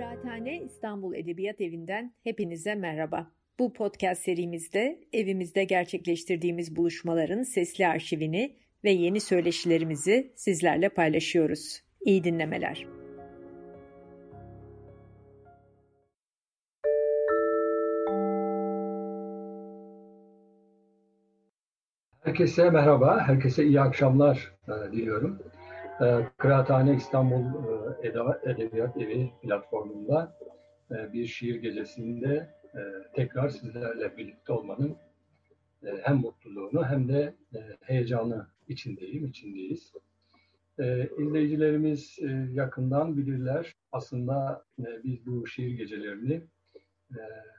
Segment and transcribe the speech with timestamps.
[0.00, 3.30] Kıraathane İstanbul Edebiyat Evi'nden hepinize merhaba.
[3.58, 11.82] Bu podcast serimizde evimizde gerçekleştirdiğimiz buluşmaların sesli arşivini ve yeni söyleşilerimizi sizlerle paylaşıyoruz.
[12.00, 12.86] İyi dinlemeler.
[22.24, 25.42] Herkese merhaba, herkese iyi akşamlar e, diliyorum.
[26.00, 27.44] E, Kıraathane İstanbul
[28.02, 28.08] e,
[28.50, 30.36] Edebiyat Evi platformunda
[30.90, 32.80] e, bir şiir gecesinde e,
[33.14, 34.96] tekrar sizlerle birlikte olmanın
[36.02, 37.34] hem mutluluğunu hem de
[37.80, 39.92] heyecanı içindeyim, içindeyiz.
[41.18, 42.18] İzleyicilerimiz
[42.52, 43.76] yakından bilirler.
[43.92, 46.42] Aslında biz bu şiir gecelerini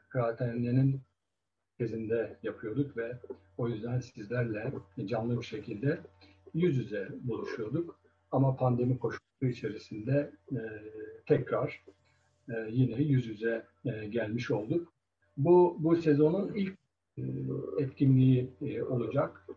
[0.09, 1.01] Kıraathane'nin
[1.77, 3.17] tezinde yapıyorduk ve
[3.57, 4.71] o yüzden sizlerle
[5.05, 5.99] canlı bir şekilde
[6.53, 8.00] yüz yüze buluşuyorduk.
[8.31, 10.59] Ama pandemi koşulları içerisinde e,
[11.25, 11.83] tekrar
[12.49, 14.93] e, yine yüz yüze e, gelmiş olduk.
[15.37, 16.77] Bu bu sezonun ilk
[17.17, 17.23] e,
[17.79, 19.47] etkinliği e, olacak.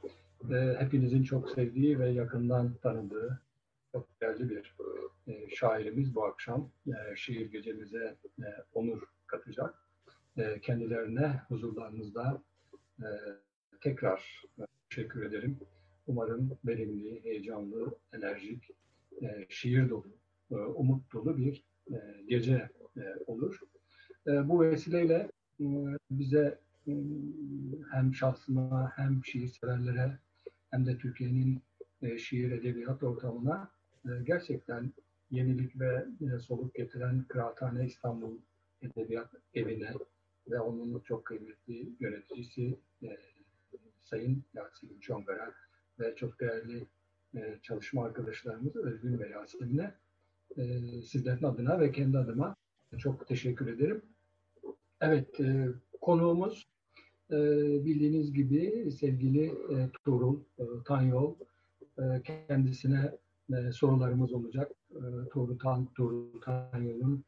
[0.51, 3.41] E, hepinizin çok sevdiği ve yakından tanıdığı
[3.93, 4.75] çok değerli bir
[5.29, 9.75] e, şairimiz bu akşam e, şiir gecemize e, onur katacak.
[10.37, 12.43] E, kendilerine huzurlarınızda
[13.01, 13.09] e,
[13.81, 14.43] tekrar
[14.91, 15.59] teşekkür ederim.
[16.07, 18.71] Umarım verimli, heyecanlı, enerjik,
[19.23, 20.07] e, şiir dolu,
[20.51, 21.97] e, umut dolu bir e,
[22.29, 23.61] gece e, olur.
[24.27, 25.67] E, bu vesileyle e,
[26.11, 26.93] bize e,
[27.93, 30.19] hem şahsıma hem şiir severlere
[30.71, 31.63] hem de Türkiye'nin
[32.03, 33.71] e, şiir edebiyat ortamına
[34.05, 34.93] e, gerçekten
[35.31, 38.39] yenilik ve e, soluk getiren Kıraathane İstanbul
[38.83, 39.95] Edebiyat Evi'ne
[40.51, 43.17] ve onun çok kıymetli yöneticisi e,
[44.03, 45.55] Sayın Yasemin Çongara
[46.01, 46.87] ve çok değerli
[47.35, 49.95] e, çalışma arkadaşlarımız Özgün ve Yasemin'e
[50.57, 50.63] e,
[51.03, 52.57] sizlerin adına ve kendi adıma
[52.99, 54.03] çok teşekkür ederim.
[55.01, 55.69] Evet, e,
[56.01, 56.67] konuğumuz
[57.31, 57.37] e,
[57.85, 61.35] bildiğiniz gibi sevgili e, Tuğrul e, Tanyol.
[62.25, 63.13] Kendisine
[63.73, 64.73] sorularımız olacak.
[64.91, 67.25] E, Tuğrul, Tan, Tuğrul Tanyol'un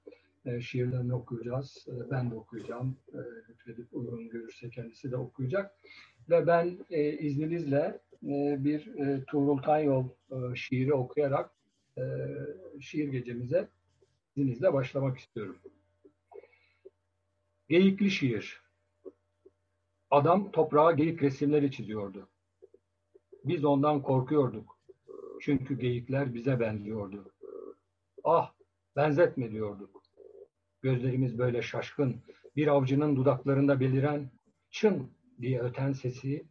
[0.60, 1.87] şiirlerini okuyacağız.
[2.10, 2.97] Ben de okuyacağım.
[3.48, 5.75] Lütfedip uygun görürse kendisi de okuyacak.
[6.31, 6.78] Ve ben
[7.21, 11.50] izninizle e, bir e, Tuğrul Tanyol e, şiiri okuyarak
[11.99, 12.03] e,
[12.81, 13.69] şiir gecemize
[14.37, 15.56] izninizle başlamak istiyorum.
[17.69, 18.62] Geyikli şiir.
[20.10, 22.28] Adam toprağa geyik resimleri çiziyordu.
[23.44, 24.78] Biz ondan korkuyorduk.
[25.41, 27.33] Çünkü geyikler bize benziyordu.
[28.25, 28.53] Ah,
[28.97, 30.03] benzetme diyorduk.
[30.83, 32.22] Gözlerimiz böyle şaşkın,
[32.56, 34.31] bir avcının dudaklarında beliren
[34.71, 35.10] çın
[35.41, 36.47] diye öten sesi,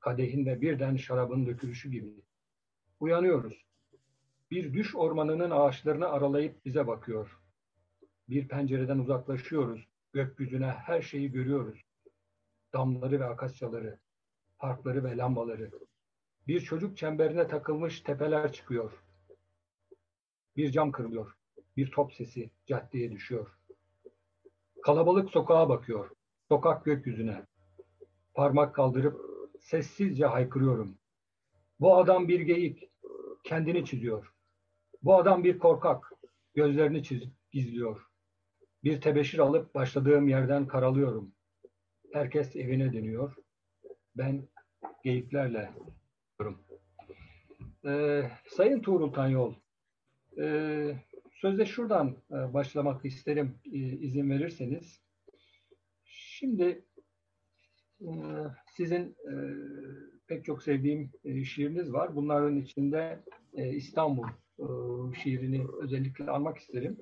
[0.00, 2.08] kadehin ve birden şarabın dökülüşü gibi.
[3.00, 3.64] Uyanıyoruz.
[4.50, 7.38] Bir düş ormanının ağaçlarını aralayıp bize bakıyor.
[8.28, 9.88] Bir pencereden uzaklaşıyoruz.
[10.12, 11.84] Gökyüzüne her şeyi görüyoruz.
[12.72, 13.98] Damları ve akasyaları,
[14.58, 15.70] parkları ve lambaları.
[16.46, 19.04] Bir çocuk çemberine takılmış tepeler çıkıyor.
[20.56, 21.36] Bir cam kırılıyor.
[21.76, 23.58] Bir top sesi caddeye düşüyor.
[24.82, 26.10] Kalabalık sokağa bakıyor.
[26.48, 27.46] Sokak gökyüzüne.
[28.34, 29.20] Parmak kaldırıp
[29.60, 30.98] sessizce haykırıyorum.
[31.80, 32.90] Bu adam bir geyik.
[33.44, 34.32] Kendini çiziyor.
[35.02, 36.12] Bu adam bir korkak.
[36.54, 38.06] Gözlerini çiz, gizliyor.
[38.84, 41.32] Bir tebeşir alıp başladığım yerden karalıyorum.
[42.12, 43.34] Herkes evine dönüyor.
[44.16, 44.48] Ben
[45.04, 45.70] geyiklerle
[46.38, 46.58] diyorum.
[47.84, 49.54] Ee, Sayın Tuğrul Tanyol,
[50.38, 50.96] e,
[51.34, 55.02] sözde şuradan e, başlamak isterim e, izin verirseniz.
[56.04, 56.84] Şimdi
[58.76, 59.32] sizin e,
[60.28, 62.16] pek çok sevdiğim e, şiiriniz var.
[62.16, 63.22] Bunların içinde
[63.54, 64.26] e, İstanbul
[64.58, 64.66] e,
[65.22, 66.96] şiirini özellikle almak isterim.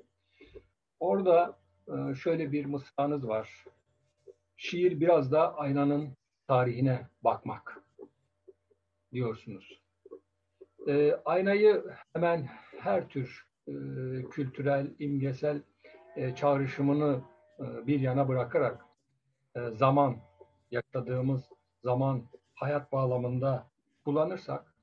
[1.00, 1.58] Orada
[1.88, 3.64] e, şöyle bir mısranız var.
[4.56, 6.16] Şiir biraz da aynanın
[6.48, 7.82] tarihine bakmak
[9.12, 9.80] diyorsunuz.
[10.88, 13.46] E, aynayı hemen her tür
[14.30, 15.62] kültürel, imgesel
[16.36, 17.20] çağrışımını
[17.58, 18.84] bir yana bırakarak
[19.72, 20.16] zaman,
[20.70, 21.44] yaşadığımız
[21.84, 22.22] zaman
[22.54, 23.66] hayat bağlamında
[24.04, 24.74] kullanırsak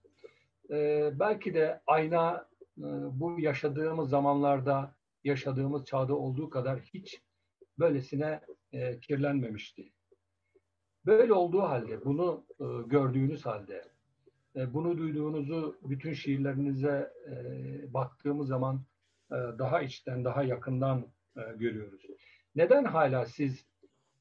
[0.70, 2.48] e, belki de ayna
[2.78, 2.88] e,
[3.20, 7.22] bu yaşadığımız zamanlarda yaşadığımız çağda olduğu kadar hiç
[7.80, 8.42] böylesine
[8.72, 9.92] e, kirlenmemişti.
[11.06, 13.84] Böyle olduğu halde, bunu e, gördüğünüz halde,
[14.56, 17.34] e, bunu duyduğunuzu bütün şiirlerinize e,
[17.94, 18.82] baktığımız zaman
[19.32, 21.06] e, daha içten, daha yakından
[21.38, 22.06] e, görüyoruz.
[22.56, 23.66] Neden hala siz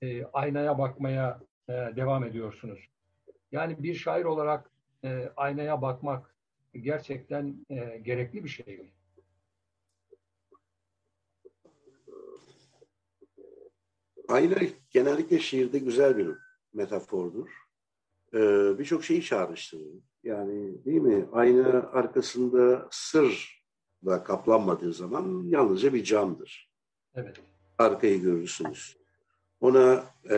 [0.03, 2.88] e, aynaya bakmaya e, devam ediyorsunuz?
[3.53, 4.70] Yani bir şair olarak
[5.05, 6.35] e, aynaya bakmak
[6.75, 8.93] gerçekten e, gerekli bir şey mi?
[14.29, 14.55] Ayna
[14.91, 16.29] genellikle şiirde güzel bir
[16.73, 17.49] metafordur.
[18.35, 19.88] Ee, Birçok şeyi çağrıştırır.
[20.23, 21.29] Yani değil mi?
[21.32, 23.62] Ayna arkasında sır
[24.05, 26.70] da kaplanmadığı zaman yalnızca bir camdır.
[27.14, 27.41] Evet.
[27.79, 28.97] Arkayı görürsünüz.
[29.62, 30.37] Ona e,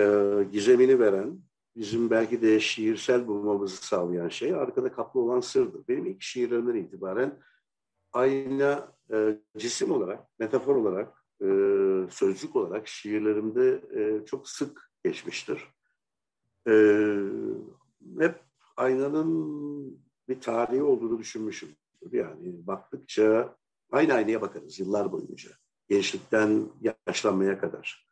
[0.52, 1.38] gizemini veren,
[1.76, 5.88] bizim belki de şiirsel bulmamızı sağlayan şey arkada kaplı olan sırdır.
[5.88, 7.42] Benim ilk şiirlerimden itibaren
[8.12, 11.46] ayna e, cisim olarak, metafor olarak, e,
[12.10, 15.68] sözcük olarak şiirlerimde e, çok sık geçmiştir.
[16.68, 16.72] E,
[18.18, 18.34] hep
[18.76, 21.68] aynanın bir tarihi olduğunu düşünmüşüm.
[22.12, 23.56] Yani baktıkça
[23.90, 25.50] aynı aynaya bakarız yıllar boyunca.
[25.88, 26.68] Gençlikten
[27.06, 28.08] yaşlanmaya kadar.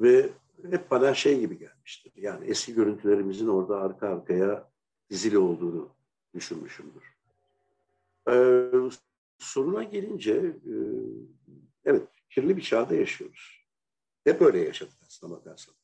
[0.00, 0.30] Ve
[0.70, 2.12] hep bana şey gibi gelmiştir.
[2.16, 4.70] Yani eski görüntülerimizin orada arka arkaya
[5.10, 5.88] dizili olduğunu
[6.34, 7.16] düşünmüşümdür.
[8.28, 8.70] Ee,
[9.38, 10.74] soruna gelince e,
[11.84, 13.66] evet kirli bir çağda yaşıyoruz.
[14.24, 15.74] Hep öyle yaşadık aslında bakarsan.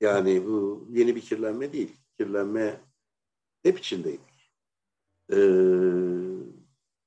[0.00, 1.96] Yani bu yeni bir kirlenme değil.
[2.18, 2.80] Kirlenme
[3.62, 4.52] hep içindeydik.
[5.32, 5.36] Ee,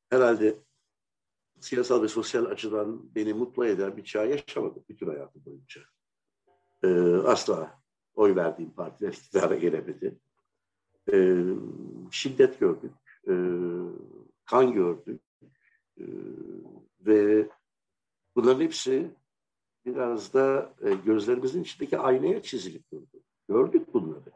[0.09, 0.59] herhalde
[1.59, 5.81] siyasal ve sosyal açıdan beni mutlu eden bir çağ yaşamadım bütün hayatım boyunca.
[6.83, 7.79] Ee, asla
[8.15, 10.17] oy verdiğim partiler iktidara gelemedi.
[11.13, 11.43] Ee,
[12.11, 12.91] şiddet gördük,
[13.27, 13.33] e,
[14.45, 15.21] kan gördük
[15.97, 16.05] e,
[17.05, 17.49] ve
[18.35, 19.11] bunların hepsi
[19.85, 23.23] biraz da e, gözlerimizin içindeki aynaya çizilip durdu.
[23.49, 24.31] Gördük bunları.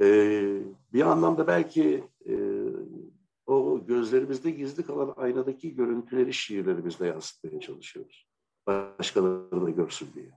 [0.00, 0.06] E,
[0.92, 2.34] bir anlamda belki e,
[3.46, 8.28] o gözlerimizde gizli kalan aynadaki görüntüleri şiirlerimizde yansıtmaya çalışıyoruz.
[8.66, 10.30] Başkaları da görsün diye.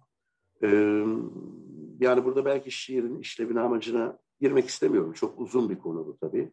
[2.00, 5.14] Yani burada belki şiirin işlevine amacına girmek istemiyorum.
[5.14, 6.52] Çok uzun bir konu bu tabii.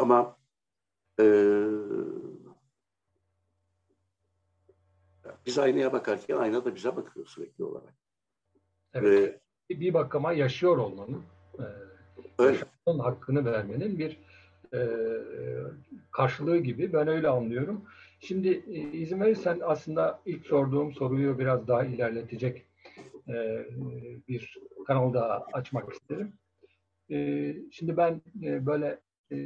[0.00, 0.36] Ama
[1.20, 1.24] e,
[5.46, 7.94] biz aynaya bakarken ayna da bize bakıyor sürekli olarak.
[8.94, 9.40] Evet.
[9.70, 11.22] Ve, bir bakıma yaşıyor olmanın,
[11.58, 11.64] e,
[12.38, 12.58] öyle.
[12.86, 14.20] hakkını vermenin bir
[14.74, 14.80] e,
[16.12, 17.84] karşılığı gibi ben öyle anlıyorum.
[18.20, 22.65] Şimdi e, izin verirsen aslında ilk sorduğum soruyu biraz daha ilerletecek
[23.28, 23.66] e,
[24.28, 26.32] bir kanal daha açmak isterim.
[27.10, 29.00] E, şimdi ben e, böyle
[29.32, 29.36] e,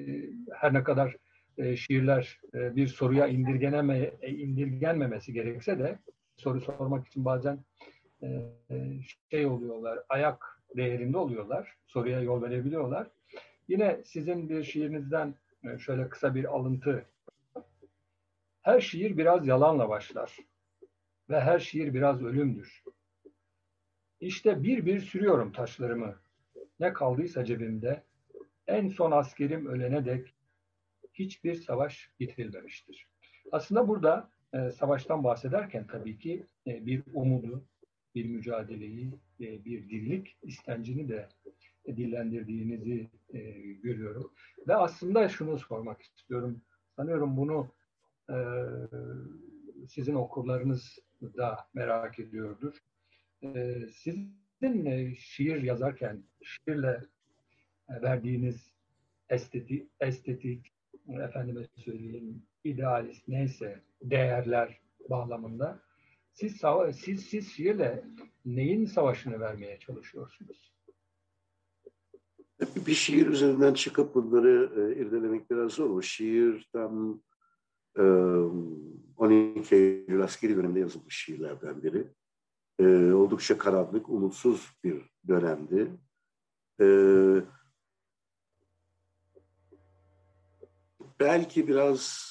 [0.55, 1.17] her ne kadar
[1.59, 5.99] e, şiirler e, bir soruya indirgeneme, e, indirgenmemesi gerekse de
[6.37, 7.59] soru sormak için bazen
[8.23, 8.29] e,
[9.31, 13.11] şey oluyorlar, ayak değerinde oluyorlar, soruya yol verebiliyorlar.
[13.69, 15.35] Yine sizin bir şiirinizden
[15.65, 17.05] e, şöyle kısa bir alıntı.
[18.63, 20.37] Her şiir biraz yalanla başlar
[21.31, 22.83] ve her şiir biraz ölümdür.
[24.21, 26.15] İşte bir bir sürüyorum taşlarımı.
[26.81, 28.03] Ne kaldıysa cebimde,
[28.67, 30.35] en son askerim ölene dek
[31.13, 33.09] hiçbir savaş bitirilmemiştir.
[33.53, 37.65] Aslında burada e, savaştan bahsederken tabii ki e, bir umudu,
[38.15, 41.29] bir mücadeleyi, e, bir dirlik istencini de
[41.87, 43.41] dillendirdiğinizi e,
[43.73, 44.33] görüyorum.
[44.69, 46.63] Ve aslında şunu sormak istiyorum.
[46.97, 47.69] Sanıyorum bunu
[48.31, 48.37] e,
[49.89, 52.83] sizin okurlarınız da merak ediyordur.
[53.43, 57.01] E, sizin e, şiir yazarken şiirle
[57.89, 58.73] e, verdiğiniz
[59.29, 60.73] estetik, estetik
[61.09, 65.81] efendime söyleyeyim idealist neyse değerler bağlamında
[66.33, 66.61] siz
[66.93, 68.05] siz siz şiirle
[68.45, 70.71] neyin savaşını vermeye çalışıyorsunuz?
[72.87, 75.91] Bir şiir üzerinden çıkıp bunları e, irdelemek biraz zor.
[75.91, 77.23] O şiir tam
[77.99, 78.03] e,
[79.17, 82.07] 12 Eylül askeri döneminde yazılmış şiirlerden biri.
[82.81, 85.91] E, oldukça karanlık, umutsuz bir dönemdi.
[86.81, 86.87] E,
[91.21, 92.31] belki biraz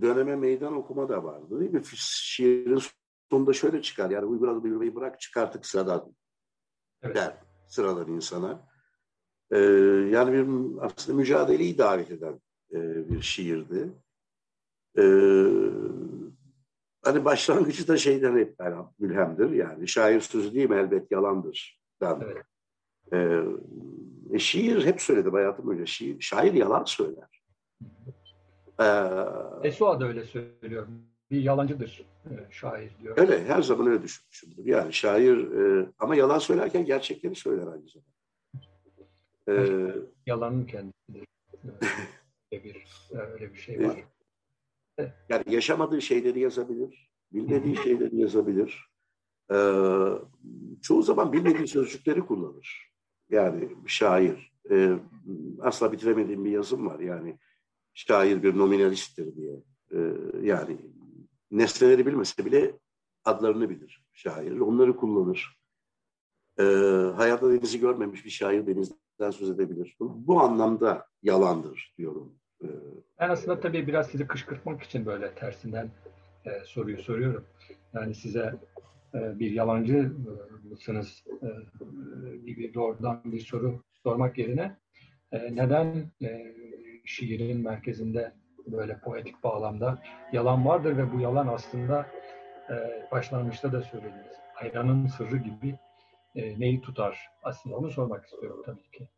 [0.00, 1.82] döneme meydan okuma da vardı değil mi?
[1.94, 2.82] Şiirin
[3.30, 6.14] sonunda şöyle çıkar yani uyguladığı yürümeyi bırak çıkartık sıradan
[7.02, 7.16] evet.
[7.16, 8.68] der sıradan insana.
[9.50, 9.58] Ee,
[10.10, 10.46] yani bir
[10.84, 12.40] aslında mücadeleyi davet eden
[12.72, 13.92] e, bir şiirdi.
[14.98, 15.02] Ee,
[17.02, 21.80] hani başlangıcı da şeyden hep yani mülhemdir yani şair sözü değil mi elbet yalandır.
[22.02, 22.36] Evet.
[23.12, 23.42] Ee,
[24.32, 25.86] e, şiir hep söyledim hayatım öyle.
[25.86, 27.42] Şiir, şair yalan söyler.
[28.80, 30.86] Ee, Esua da öyle söylüyor.
[31.30, 33.18] Bir yalancıdır e, şair diyor.
[33.18, 34.64] Öyle her zaman öyle düşünmüşümdür.
[34.64, 38.12] Yani şair e, ama yalan söylerken gerçekleri söyler aynı zamanda.
[39.48, 39.94] Ee,
[40.26, 41.26] Yalanın kendisidir.
[42.52, 43.96] öyle bir, öyle bir şey var.
[45.28, 48.92] Yani yaşamadığı şeyleri yazabilir, bilmediği şeyleri yazabilir.
[49.52, 49.56] Ee,
[50.82, 52.92] çoğu zaman bilmediği sözcükleri kullanır.
[53.30, 54.52] Yani şair.
[54.70, 54.98] Ee,
[55.60, 57.00] asla bitiremediğim bir yazım var.
[57.00, 57.38] Yani
[57.94, 59.62] şair bir nominalisttir diye.
[59.92, 60.76] Ee, yani
[61.50, 62.78] nesneleri bilmese bile
[63.24, 64.60] adlarını bilir şair.
[64.60, 65.58] Onları kullanır.
[66.58, 66.62] E,
[67.16, 69.96] hayatta denizi görmemiş bir şair denizden söz edebilir.
[70.00, 72.34] Bu anlamda yalandır diyorum.
[72.62, 72.66] E,
[73.20, 75.90] ben aslında tabii biraz sizi kışkırtmak için böyle tersinden
[76.44, 77.44] e, soruyu soruyorum.
[77.94, 78.54] Yani size
[79.14, 80.12] e, bir yalancı
[80.70, 81.48] mısınız e,
[82.36, 84.76] gibi doğrudan bir soru sormak yerine
[85.32, 86.54] e, neden e,
[87.04, 88.32] şiirin merkezinde
[88.66, 90.02] böyle poetik bağlamda
[90.32, 92.06] yalan vardır ve bu yalan aslında
[92.70, 94.36] e, başlangıçta da söylediniz.
[94.54, 95.78] Ayranın sırrı gibi
[96.34, 97.30] e, neyi tutar?
[97.42, 99.08] Aslında onu sormak istiyorum tabii ki.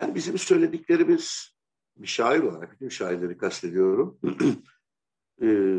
[0.00, 1.56] Yani bizim söylediklerimiz
[1.96, 4.18] bir şair olarak, bütün şairleri kastediyorum.
[5.42, 5.78] e,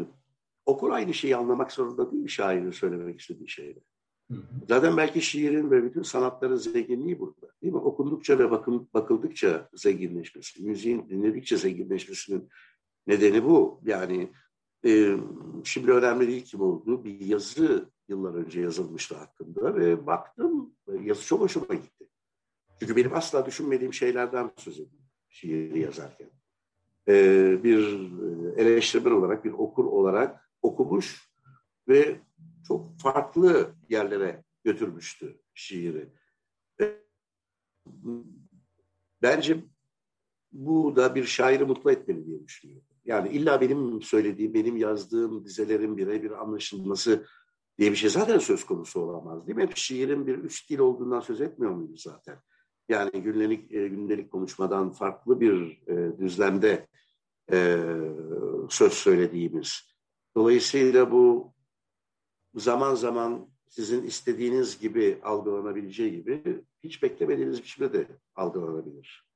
[0.66, 3.84] okur aynı şeyi anlamak zorunda değil mi şairin söylemek istediği şeyleri?
[4.68, 7.48] Zaten belki şiirin ve bütün sanatların zenginliği burada.
[7.62, 7.80] Değil mi?
[7.80, 12.50] Okundukça ve bakın, bakıldıkça zenginleşmesi, müziğin dinledikçe zenginleşmesinin
[13.08, 13.82] nedeni bu.
[13.86, 14.32] Yani
[14.86, 15.18] e,
[15.64, 20.74] şimdi önemli değil kim olduğu bir yazı yıllar önce yazılmıştı hakkında ve baktım
[21.04, 21.99] yazı çok hoşuma gitti.
[22.80, 26.30] Çünkü benim asla düşünmediğim şeylerden söz ediyorum şiiri yazarken.
[27.08, 27.80] Ee, bir
[28.58, 31.30] eleştirmen olarak, bir okur olarak okumuş
[31.88, 32.20] ve
[32.68, 36.10] çok farklı yerlere götürmüştü şiiri.
[39.22, 39.64] Bence
[40.52, 42.88] bu da bir şairi mutlu etmeli diye düşünüyorum.
[43.06, 47.26] Yani illa benim söylediğim, benim yazdığım dizelerin birebir anlaşılması
[47.78, 49.64] diye bir şey zaten söz konusu olamaz değil mi?
[49.64, 52.40] Hep şiirin bir üst dil olduğundan söz etmiyor muyuz zaten?
[52.90, 56.88] Yani gündelik, e, gündelik konuşmadan farklı bir e, düzlemde
[57.52, 57.78] e,
[58.70, 59.94] söz söylediğimiz.
[60.36, 61.54] Dolayısıyla bu
[62.56, 69.28] zaman zaman sizin istediğiniz gibi algılanabileceği gibi hiç beklemediğiniz biçimde de algılanabilir.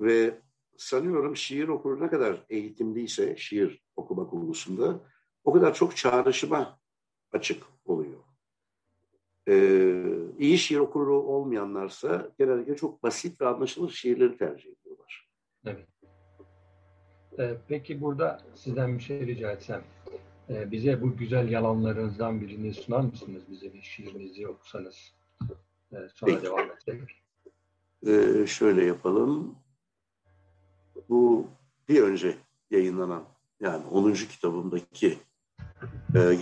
[0.00, 0.40] Ve
[0.76, 5.00] sanıyorum şiir okuru ne kadar eğitimliyse şiir okuma konusunda
[5.44, 6.80] o kadar çok çağrışıma
[7.32, 8.25] açık oluyor.
[9.48, 10.02] Ee,
[10.38, 15.28] iyi şiir okuru olmayanlarsa genellikle çok basit ve anlaşılır şiirleri tercih ediyorlar.
[15.64, 15.86] Evet.
[17.38, 19.84] Ee, peki burada sizden bir şey rica etsem.
[20.50, 23.42] Ee, bize bu güzel yalanlarınızdan birini sunar mısınız?
[23.50, 25.14] Bize bir şiirinizi okusanız.
[25.92, 26.42] Ee, sonra Peki.
[26.42, 27.00] devam etsek.
[28.06, 29.58] Ee, şöyle yapalım.
[31.08, 31.46] Bu
[31.88, 32.36] bir önce
[32.70, 33.24] yayınlanan
[33.60, 34.12] yani 10.
[34.12, 35.18] kitabımdaki
[36.14, 36.38] e,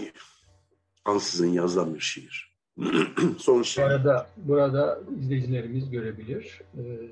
[1.04, 2.53] ansızın yazılan bir şiir.
[3.38, 3.82] Son şiir.
[3.82, 6.62] Burada, burada izleyicilerimiz görebilir.
[6.78, 7.10] Ee,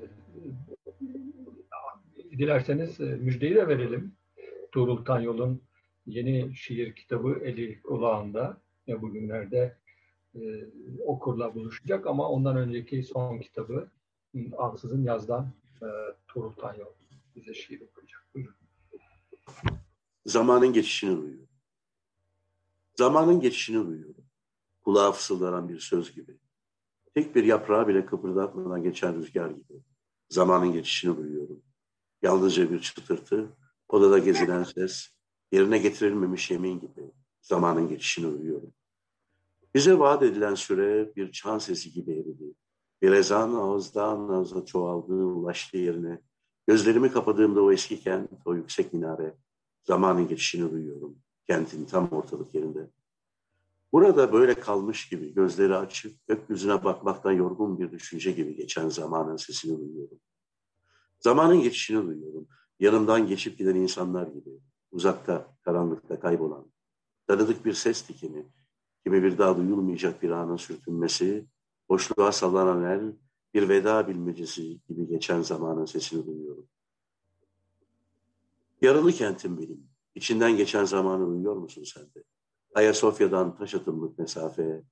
[2.31, 4.15] dilerseniz e, müjdeyi de verelim.
[4.71, 5.61] Tuğrul Tanyol'un
[6.05, 8.57] yeni şiir kitabı eli kulağında.
[8.87, 9.77] Ya bugünlerde
[10.35, 10.39] e,
[11.05, 13.89] okurla buluşacak ama ondan önceki son kitabı
[14.57, 15.51] Ansızın Yaz'dan
[15.81, 15.87] e,
[16.27, 16.93] Tuğrul Tanyol
[17.35, 18.27] bize şiir okuyacak.
[18.35, 18.55] Buyurun.
[20.25, 21.49] Zamanın geçişini duyuyorum.
[22.95, 24.22] Zamanın geçişini duyuyorum.
[24.85, 26.37] Kulağa fısıldanan bir söz gibi.
[27.15, 29.83] Tek bir yaprağı bile kıpırdatmadan geçen rüzgar gibi.
[30.29, 31.61] Zamanın geçişini duyuyorum.
[32.21, 33.49] Yalnızca bir çıtırtı,
[33.89, 35.09] odada gezilen ses,
[35.51, 37.11] yerine getirilmemiş yemin gibi
[37.41, 38.73] zamanın geçişini duyuyorum.
[39.75, 42.53] Bize vaat edilen süre bir çan sesi gibi eridi.
[43.01, 46.21] Bir ezan ağızdan ağıza çoğaldı, ulaştı yerine.
[46.67, 49.37] Gözlerimi kapadığımda o eski kent, o yüksek minare,
[49.83, 51.17] zamanın geçişini duyuyorum.
[51.47, 52.89] Kentin tam ortalık yerinde.
[53.93, 59.79] Burada böyle kalmış gibi, gözleri açık, gökyüzüne bakmaktan yorgun bir düşünce gibi geçen zamanın sesini
[59.79, 60.19] duyuyorum.
[61.19, 62.47] Zamanın geçişini duyuyorum.
[62.79, 64.49] Yanımdan geçip giden insanlar gibi,
[64.91, 66.71] uzakta, karanlıkta kaybolan.
[67.27, 68.45] Tanıdık bir ses dikeni,
[69.03, 71.45] kimi bir daha duyulmayacak bir anın sürtünmesi,
[71.89, 73.13] boşluğa sallanan el,
[73.53, 76.67] bir veda bilmecesi gibi geçen zamanın sesini duyuyorum.
[78.81, 79.87] Yaralı kentim benim.
[80.15, 82.23] İçinden geçen zamanı duyuyor musun sen de?
[82.75, 84.83] Ayasofya'dan taş atımlık mesafe,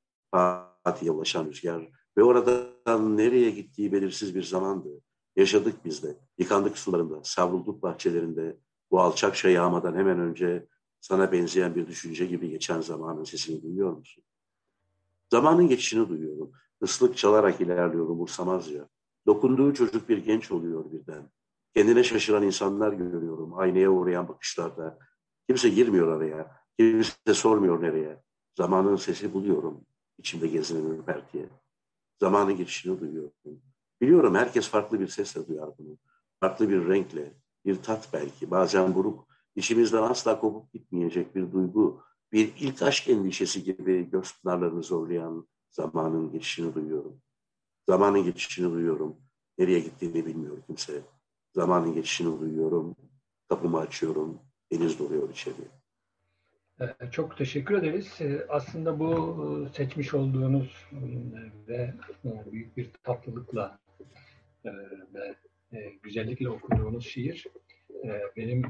[0.83, 4.89] Fatih'e ulaşan rüzgar ve oradan nereye gittiği belirsiz bir zamandı.
[5.35, 8.57] Yaşadık biz de, yıkandık sularında, savrulduk bahçelerinde,
[8.91, 10.67] bu alçak şey yağmadan hemen önce
[11.01, 14.23] sana benzeyen bir düşünce gibi geçen zamanın sesini duyuyor musun?
[15.31, 16.51] Zamanın geçişini duyuyorum.
[16.81, 18.89] Islık çalarak ilerliyor umursamazca.
[19.25, 21.31] Dokunduğu çocuk bir genç oluyor birden.
[21.73, 24.99] Kendine şaşıran insanlar görüyorum aynaya uğrayan bakışlarda.
[25.47, 26.60] Kimse girmiyor araya.
[26.79, 28.23] Kimse sormuyor nereye.
[28.57, 29.85] Zamanın sesi buluyorum.
[30.17, 31.49] içimde gezinen ürpertiye.
[32.19, 33.61] Zamanın geçişini duyuyorum.
[34.01, 35.97] Biliyorum herkes farklı bir sesle duyar bunu.
[36.39, 37.33] Farklı bir renkle,
[37.65, 43.63] bir tat belki, bazen buruk, içimizden asla kopup gitmeyecek bir duygu, bir ilk aşk endişesi
[43.63, 47.21] gibi göz pınarlarını zorlayan zamanın geçişini duyuyorum.
[47.89, 49.15] Zamanın geçişini duyuyorum.
[49.57, 51.01] Nereye gittiğini bilmiyor kimse.
[51.55, 52.95] Zamanın geçişini duyuyorum.
[53.49, 54.39] Kapımı açıyorum.
[54.71, 55.80] Deniz doluyor içeri.
[57.11, 58.19] Çok teşekkür ederiz.
[58.49, 60.87] Aslında bu seçmiş olduğunuz
[61.67, 61.93] ve
[62.51, 63.79] büyük bir tatlılıkla
[65.73, 67.47] ve güzellikle okuduğunuz şiir
[68.37, 68.63] benim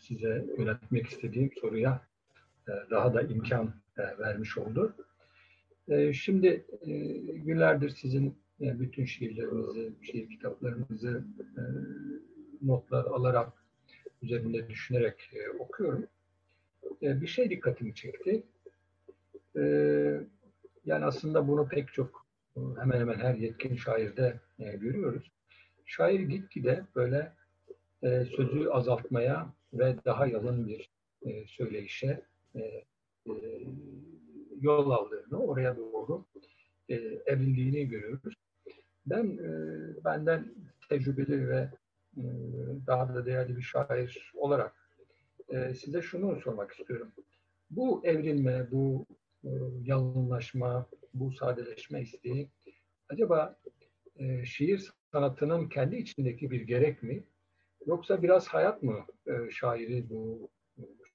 [0.00, 2.06] size yönetmek istediğim soruya
[2.90, 4.96] daha da imkan vermiş oldu.
[6.12, 6.66] Şimdi
[7.28, 11.24] günlerdir sizin bütün şiirlerinizi, şiir kitaplarınızı
[12.62, 13.52] notlar alarak
[14.22, 16.06] üzerinde düşünerek okuyorum.
[17.02, 18.42] Bir şey dikkatimi çekti.
[20.84, 22.26] Yani aslında bunu pek çok
[22.78, 25.32] hemen hemen her yetkin şairde görüyoruz.
[25.84, 27.32] Şair gitgide böyle
[28.36, 30.90] sözü azaltmaya ve daha yalın bir
[31.46, 32.22] söyleyişe
[34.60, 36.24] yol aldığını, oraya doğru
[37.26, 38.34] evrildiğini görüyoruz.
[39.06, 39.38] Ben
[40.04, 40.54] benden
[40.88, 41.70] tecrübeli ve
[42.86, 44.75] daha da değerli bir şair olarak
[45.50, 47.12] size şunu sormak istiyorum.
[47.70, 49.06] Bu evrilme, bu
[49.84, 52.48] yalınlaşma, bu sadeleşme isteği
[53.08, 53.58] acaba
[54.44, 57.24] şiir sanatının kendi içindeki bir gerek mi?
[57.86, 59.06] Yoksa biraz hayat mı
[59.50, 60.50] şairi bu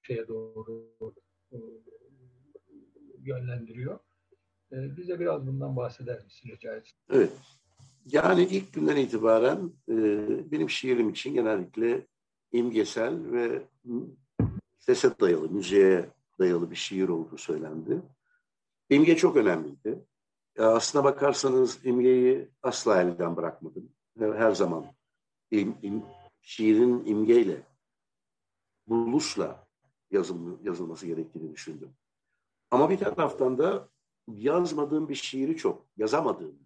[0.02, 0.92] şeye doğru
[3.22, 3.98] yönlendiriyor?
[4.72, 6.98] Bize biraz bundan bahseder misin rica etsem?
[7.10, 7.32] Evet.
[8.06, 9.94] Yani ilk günden itibaren e,
[10.52, 12.06] benim şiirim için genellikle
[12.52, 13.62] imgesel ve
[14.86, 18.02] sese dayalı, müziğe dayalı bir şiir olduğu söylendi.
[18.90, 20.04] İmge çok önemliydi.
[20.58, 23.92] Aslına bakarsanız imgeyi asla elden bırakmadım.
[24.18, 24.86] Her zaman
[25.50, 26.04] im, im,
[26.42, 27.66] şiirin imgeyle,
[28.86, 29.66] buluşla
[30.10, 31.90] yazıl, yazılması gerektiğini düşündüm.
[32.70, 33.88] Ama bir taraftan da
[34.28, 36.58] yazmadığım bir şiiri çok, yazamadığım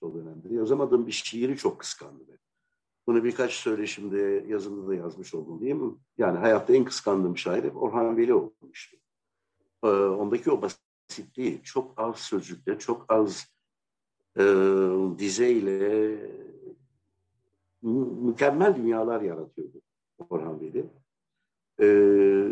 [0.00, 0.54] o dönemde.
[0.54, 2.26] Yazamadığım bir şiiri çok kıskandım.
[3.06, 5.94] Bunu birkaç söyleşimde, yazımda da yazmış oldum değil mi?
[6.18, 8.96] Yani hayatta en kıskandığım şair Orhan Veli olmuştu.
[9.84, 13.46] Ee, ondaki o basitliği, çok az sözcükle, çok az
[14.38, 14.42] e,
[15.18, 16.18] dizeyle
[17.82, 19.82] mükemmel dünyalar yaratıyordu
[20.30, 20.86] Orhan Veli.
[21.80, 22.48] Ee,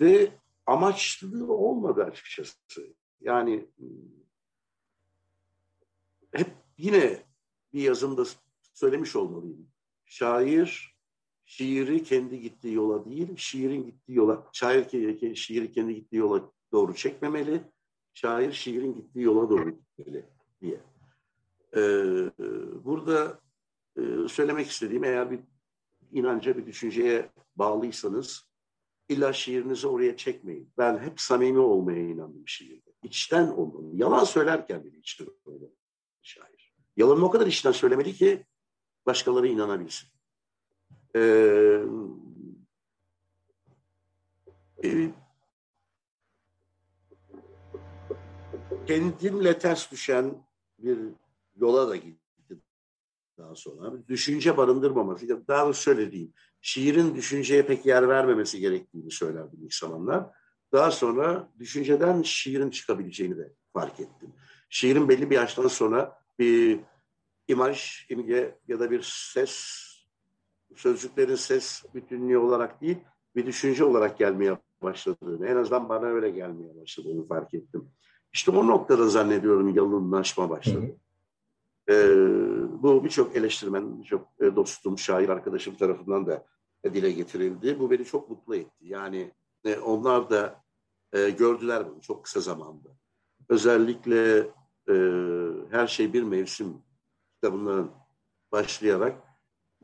[0.00, 0.30] ve
[0.66, 2.56] amaçlı olmadı açıkçası.
[3.20, 3.66] Yani
[6.32, 7.22] hep yine
[7.72, 8.24] bir yazımda
[8.80, 9.68] söylemiş olmalıyım.
[10.04, 10.96] Şair
[11.44, 14.84] şiiri kendi gittiği yola değil, şiirin gittiği yola, şair
[15.34, 17.60] şiiri kendi gittiği yola doğru çekmemeli,
[18.14, 20.26] şair şiirin gittiği yola doğru gitmeli
[20.60, 20.80] diye.
[21.76, 21.80] Ee,
[22.84, 23.40] burada
[23.96, 25.40] e, söylemek istediğim eğer bir
[26.12, 28.50] inanca, bir düşünceye bağlıysanız
[29.08, 30.72] illa şiirinizi oraya çekmeyin.
[30.78, 32.90] Ben hep samimi olmaya inandım şiirde.
[33.02, 33.96] İçten olmalı.
[33.96, 35.72] Yalan söylerken bile içten olmalı
[36.22, 36.74] şair.
[36.96, 38.46] Yalanını o kadar içten söylemeli ki
[39.06, 40.08] başkaları inanabilsin.
[41.16, 41.82] Ee,
[44.84, 45.10] e,
[48.86, 50.34] kendimle ters düşen
[50.78, 50.98] bir
[51.56, 52.20] yola da gitti
[53.38, 53.92] daha sonra.
[54.08, 60.26] Düşünce barındırmaması, daha da söylediğim, şiirin düşünceye pek yer vermemesi gerektiğini söylerdim ilk zamanlar.
[60.72, 64.32] Daha sonra düşünceden şiirin çıkabileceğini de fark ettim.
[64.68, 66.80] Şiirin belli bir yaştan sonra bir
[67.50, 69.84] imaj, imge ya da bir ses,
[70.76, 72.98] sözcüklerin ses bütünlüğü olarak değil,
[73.36, 77.88] bir düşünce olarak gelmeye başladığını, en azından bana öyle gelmeye başladığını fark ettim.
[78.32, 80.96] İşte o noktada zannediyorum yalınlaşma başladı.
[81.88, 82.16] Ee,
[82.82, 86.46] bu birçok eleştirmen, birçok e, dostum, şair arkadaşım tarafından da
[86.84, 87.80] dile getirildi.
[87.80, 88.84] Bu beni çok mutlu etti.
[88.84, 89.30] Yani
[89.64, 90.62] e, onlar da
[91.12, 92.88] e, gördüler bunu çok kısa zamanda.
[93.48, 94.38] Özellikle
[94.88, 94.94] e,
[95.70, 96.82] Her Şey Bir Mevsim
[97.40, 97.90] kitabından
[98.52, 99.16] başlayarak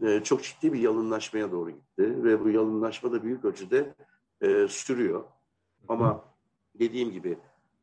[0.02, 2.24] e, çok ciddi bir yalınlaşmaya doğru gitti.
[2.24, 3.94] Ve bu yalınlaşma da büyük ölçüde
[4.40, 5.24] e, sürüyor.
[5.88, 6.24] Ama
[6.78, 7.38] dediğim gibi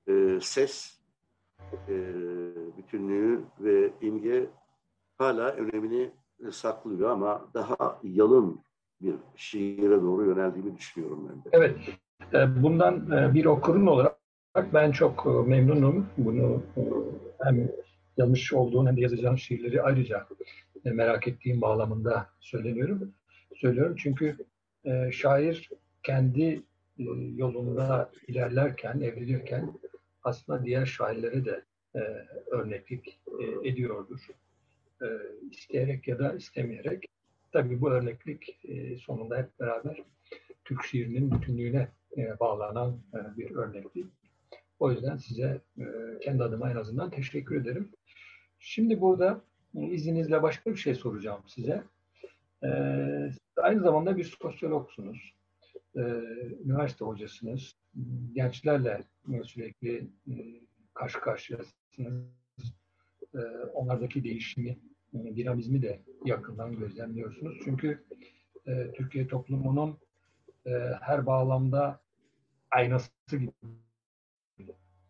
[0.08, 1.00] e, ses
[1.88, 1.96] e,
[2.78, 4.50] bütünlüğü ve imge
[5.18, 6.12] hala önemini
[6.52, 8.60] saklıyor ama daha yalın
[9.02, 11.50] bir şiire doğru yöneldiğini düşünüyorum ben de.
[11.52, 11.78] Evet.
[12.34, 14.18] E, bundan e, bir okurun olarak
[14.74, 16.08] ben çok e, memnunum.
[16.18, 16.62] Bunu
[17.44, 17.70] hem
[18.17, 20.28] yazmış olduğun hem de yazacağın şiirleri ayrıca
[20.84, 23.13] merak ettiğim bağlamında söyleniyorum.
[23.56, 24.38] Söylüyorum çünkü
[25.12, 25.69] şair
[26.04, 26.62] kendi
[27.36, 29.73] yolunda ilerlerken, evrilirken
[30.23, 31.63] aslında diğer şairlere de
[32.52, 33.19] örneklik
[33.63, 34.28] ediyordur.
[35.52, 37.06] İsteyerek ya da istemeyerek.
[37.52, 38.60] Tabii bu örneklik
[39.02, 39.97] sonunda hep beraber
[40.65, 41.88] Türk şiirinin bütünlüğüne
[42.39, 42.99] bağlanan
[43.38, 44.06] bir örneklik.
[44.80, 45.62] O yüzden size
[46.21, 47.89] kendi adıma en azından teşekkür ederim.
[48.65, 49.41] Şimdi burada
[49.73, 51.84] izninizle başka bir şey soracağım size.
[53.58, 55.34] Aynı zamanda bir sosyologsunuz.
[55.95, 56.02] e,
[56.65, 57.76] üniversite hocasınız.
[58.34, 59.04] Gençlerle
[59.43, 59.97] sürekli
[60.28, 60.34] e,
[60.93, 61.73] karşı karşıyasınız.
[63.36, 63.39] E,
[63.73, 64.80] onlardaki değişimi,
[65.13, 67.58] e, dinamizmi de yakından gözlemliyorsunuz.
[67.63, 68.04] Çünkü
[68.67, 69.97] e, Türkiye toplumunun
[70.65, 70.71] e,
[71.02, 71.99] her bağlamda
[72.71, 73.52] aynası gibi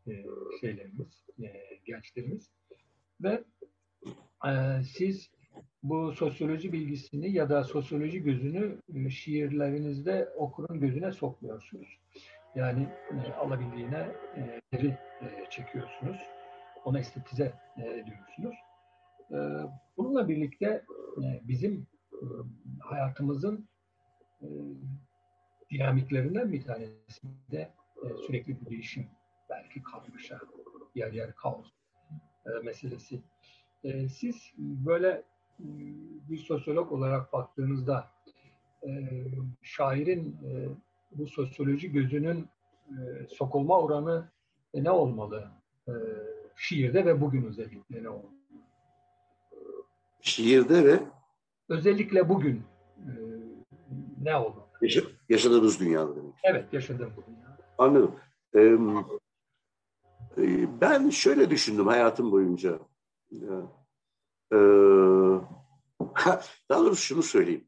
[0.07, 0.25] e,
[0.61, 2.49] şeylerimiz, e, gençlerimiz.
[3.23, 3.43] Ve
[4.47, 5.31] e, siz
[5.83, 11.99] bu sosyoloji bilgisini ya da sosyoloji gözünü e, şiirlerinizde okurun gözüne sokmuyorsunuz.
[12.55, 14.07] Yani e, alabildiğine
[14.37, 14.87] e, deri
[15.21, 16.17] e, çekiyorsunuz.
[16.85, 18.55] Ona estetize e, ediyorsunuz.
[19.31, 19.37] E,
[19.97, 20.85] bununla birlikte
[21.23, 22.25] e, bizim e,
[22.79, 23.67] hayatımızın
[24.41, 24.47] e,
[25.71, 29.07] dinamiklerinden bir tanesi de e, sürekli bir değişim,
[29.49, 30.39] belki karmaşa,
[30.95, 31.82] yer yer kaos e,
[32.63, 33.19] meselesi.
[33.83, 35.23] E, siz böyle
[36.29, 38.11] bir sosyolog olarak baktığınızda
[39.61, 40.37] şairin
[41.11, 42.47] bu sosyoloji gözünün
[43.29, 44.29] sokulma oranı
[44.73, 45.47] ne olmalı?
[46.55, 48.31] şiirde ve bugün özellikle ne olmalı?
[50.21, 50.99] Şiirde ve
[51.69, 52.61] özellikle bugün
[54.21, 54.63] ne olmalı?
[55.29, 56.33] yaşadığımız dünyada demek.
[56.43, 57.57] Evet, yaşadığım bu dünyada.
[57.77, 58.15] Anladım.
[60.81, 62.79] Ben şöyle düşündüm hayatım boyunca.
[63.31, 64.55] Ee,
[66.69, 67.67] daha doğrusu şunu söyleyeyim.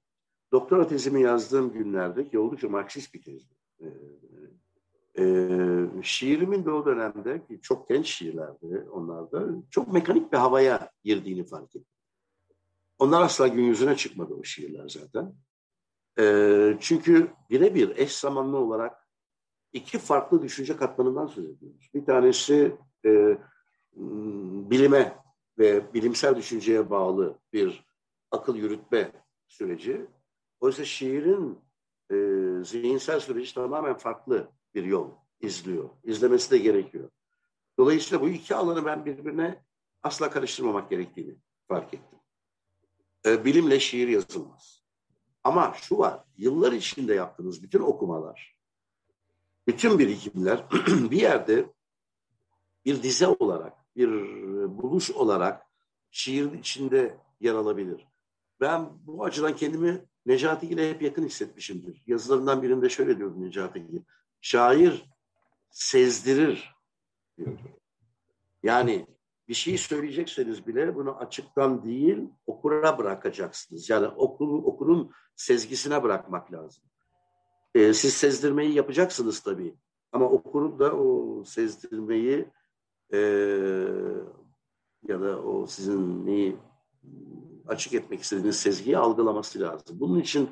[0.51, 3.55] Doktora tezimi yazdığım günlerde ki oldukça Marksist bir tezdi.
[3.81, 3.85] Ee,
[5.19, 11.43] e, şiirimin de o dönemde ki çok genç şiirlerdi onlarda çok mekanik bir havaya girdiğini
[11.43, 11.85] fark ettim.
[12.99, 15.33] Onlar asla gün yüzüne çıkmadı o şiirler zaten.
[16.19, 19.04] E, çünkü birebir eş zamanlı olarak
[19.75, 21.89] iki farklı düşünce katmanından söz ediyoruz.
[21.93, 23.37] Bir tanesi e,
[24.69, 25.19] bilime
[25.57, 27.85] ve bilimsel düşünceye bağlı bir
[28.31, 29.11] akıl yürütme
[29.47, 30.05] süreci.
[30.59, 31.59] Oysa şiirin
[32.11, 32.15] e,
[32.63, 35.11] zihinsel süreci tamamen farklı bir yol
[35.41, 35.89] izliyor.
[36.03, 37.09] İzlemesi de gerekiyor.
[37.77, 39.63] Dolayısıyla bu iki alanı ben birbirine
[40.03, 41.35] asla karıştırmamak gerektiğini
[41.67, 42.19] fark ettim.
[43.25, 44.83] E, bilimle şiir yazılmaz.
[45.43, 48.54] Ama şu var, yıllar içinde yaptığınız bütün okumalar,
[49.67, 51.65] bütün birikimler bir yerde
[52.85, 54.09] bir dize olarak, bir
[54.77, 55.65] buluş olarak
[56.11, 58.07] şiirin içinde yer alabilir.
[58.61, 62.03] Ben bu açıdan kendimi Necati ile hep yakın hissetmişimdir.
[62.07, 64.01] Yazılarından birinde şöyle diyordu Necati Gil.
[64.41, 65.05] Şair
[65.69, 66.75] sezdirir
[67.37, 67.57] diyor.
[68.63, 69.07] Yani
[69.47, 73.89] bir şey söyleyecekseniz bile bunu açıktan değil okura bırakacaksınız.
[73.89, 76.83] Yani okulun, okurun sezgisine bırakmak lazım.
[77.75, 79.75] Ee, siz sezdirmeyi yapacaksınız tabii.
[80.11, 82.45] Ama okurun da o sezdirmeyi
[83.13, 83.17] e,
[85.07, 86.57] ya da o sizin neyi
[87.67, 89.99] açık etmek istediğiniz sezgiyi algılaması lazım.
[89.99, 90.49] Bunun için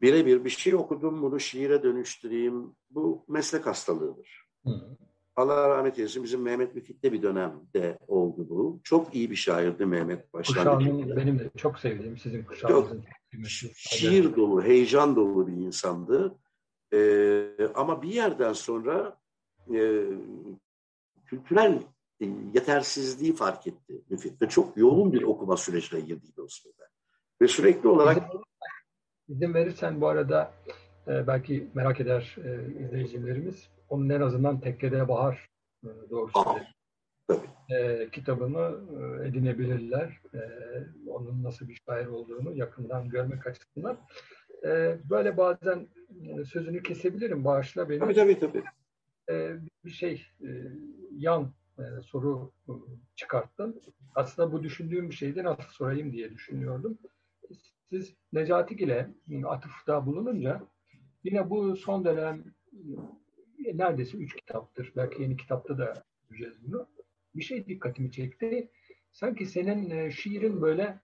[0.00, 2.76] birebir bir şey okudum bunu şiire dönüştüreyim.
[2.90, 4.48] Bu meslek hastalığıdır.
[4.64, 4.96] Hı.
[5.36, 8.80] Allah rahmet eylesin bizim Mehmet Müfit'te bir dönemde oldu bu.
[8.84, 11.16] Çok iyi bir şairdi Mehmet başlangıçta.
[11.16, 13.04] benim de çok sevdiğim sizin kuşağınızın.
[13.74, 16.34] şiir dolu, heyecan dolu bir insandı.
[16.92, 19.18] Ee, ama bir yerden sonra
[19.74, 20.04] e,
[21.26, 21.82] kültürel
[22.20, 26.88] e, yetersizliği fark etti Müfit ve çok yoğun bir okuma sürecine girdiydi o sırada.
[27.40, 28.30] Ve sürekli olarak
[29.28, 30.52] izin verirsen bu arada
[31.08, 33.73] e, belki merak eder e, izleyicilerimiz.
[33.94, 35.48] Onun en azından Tekkede Bahar
[35.84, 36.40] e, doğrusu
[37.70, 40.20] e, kitabını e, edinebilirler.
[40.34, 40.40] E,
[41.10, 43.98] onun nasıl bir şair olduğunu yakından görmek açısından.
[44.64, 45.88] E, böyle bazen
[46.24, 47.44] e, sözünü kesebilirim.
[47.44, 47.98] Bağışla beni.
[47.98, 48.38] Tabii tabii.
[48.40, 48.64] tabii.
[49.30, 50.48] E, bir şey e,
[51.16, 52.72] yan e, soru e,
[53.14, 53.82] çıkarttın.
[54.14, 56.98] Aslında bu düşündüğüm bir şeydi nasıl sorayım diye düşünüyordum.
[57.90, 59.10] Siz Necati ile
[59.46, 60.62] atıfta bulununca
[61.24, 62.44] yine bu son dönem
[63.74, 64.92] neredeyse üç kitaptır.
[64.96, 66.86] Belki yeni kitapta da göreceğiz bunu.
[67.34, 68.68] Bir şey dikkatimi çekti.
[69.12, 70.98] Sanki senin şiirin böyle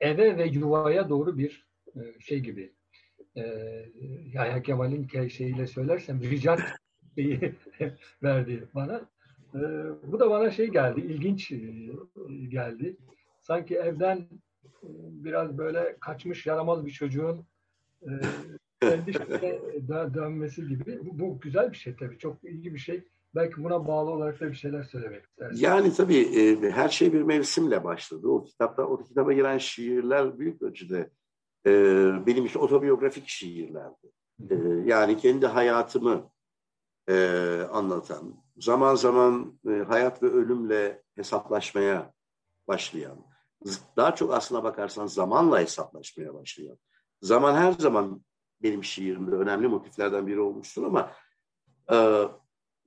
[0.00, 1.66] eve ve yuvaya doğru bir
[2.18, 2.72] şey gibi.
[4.32, 6.60] Yahya Kemal'in şeyiyle söylersem ricat
[7.14, 7.54] şeyi
[8.22, 9.08] verdi bana.
[9.54, 9.58] Ee,
[10.06, 11.56] bu da bana şey geldi, ilginç e,
[12.48, 12.96] geldi.
[13.40, 14.88] Sanki evden e,
[15.24, 17.46] biraz böyle kaçmış yaramaz bir çocuğun
[18.82, 19.12] e, kendi
[20.14, 21.00] dönmesi gibi.
[21.02, 23.08] Bu, bu güzel bir şey tabii, çok iyi bir şey.
[23.34, 25.64] Belki buna bağlı olarak da bir şeyler söylemek istersin.
[25.64, 28.28] Yani tabii e, her şey bir mevsimle başladı.
[28.28, 31.10] O kitapta, o kitaba giren şiirler büyük ölçüde
[31.66, 31.72] e,
[32.26, 34.12] benim için otobiyografik şiirlerdi.
[34.50, 36.30] E, yani kendi hayatımı
[37.08, 37.14] e,
[37.72, 42.12] anlatan, zaman zaman e, hayat ve ölümle hesaplaşmaya
[42.68, 43.18] başlayan,
[43.96, 46.78] daha çok aslına bakarsan zamanla hesaplaşmaya başlayan,
[47.22, 48.24] zaman her zaman
[48.62, 51.12] benim şiirimde önemli motiflerden biri olmuştur ama
[51.92, 52.24] e,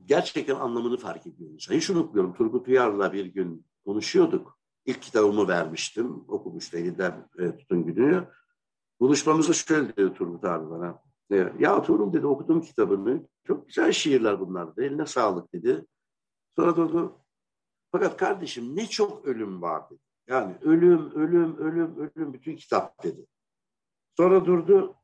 [0.05, 1.67] gerçekten anlamını fark ediyoruz.
[1.71, 4.59] Hiç unutmuyorum Turgut Uyar'la bir gün konuşuyorduk.
[4.85, 6.25] İlk kitabımı vermiştim.
[6.27, 8.27] Okumuştu elinden e, tutun günü.
[8.99, 11.01] Buluşmamızda şöyle dedi Turgut abi bana.
[11.31, 13.27] E, ya Tuğrul dedi okudum kitabını.
[13.47, 14.85] Çok güzel şiirler bunlar dedi.
[14.85, 15.85] Eline sağlık dedi.
[16.55, 17.19] Sonra durdu.
[17.91, 19.99] Fakat kardeşim ne çok ölüm vardı.
[20.27, 23.25] Yani ölüm, ölüm, ölüm, ölüm bütün kitap dedi.
[24.17, 24.95] Sonra durdu.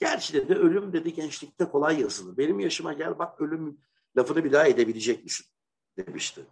[0.00, 2.36] Gerçi dedi ölüm dedi gençlikte kolay yazılır.
[2.36, 3.78] Benim yaşıma gel bak ölüm
[4.16, 5.46] lafını bir daha edebilecek misin
[5.96, 6.46] demişti.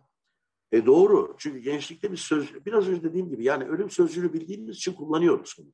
[0.72, 1.34] E doğru.
[1.38, 5.72] Çünkü gençlikte bir söz, biraz önce dediğim gibi yani ölüm sözcüğünü bildiğimiz için kullanıyoruz bunu.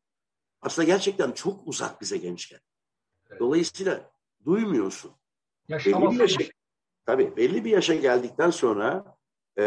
[0.63, 2.61] Aslında gerçekten çok uzak bize gençken.
[3.39, 4.11] Dolayısıyla
[4.45, 5.13] duymuyorsun.
[5.71, 6.45] Belli bir yaşa,
[7.07, 9.17] tabii belli bir yaşa geldikten sonra
[9.59, 9.65] e,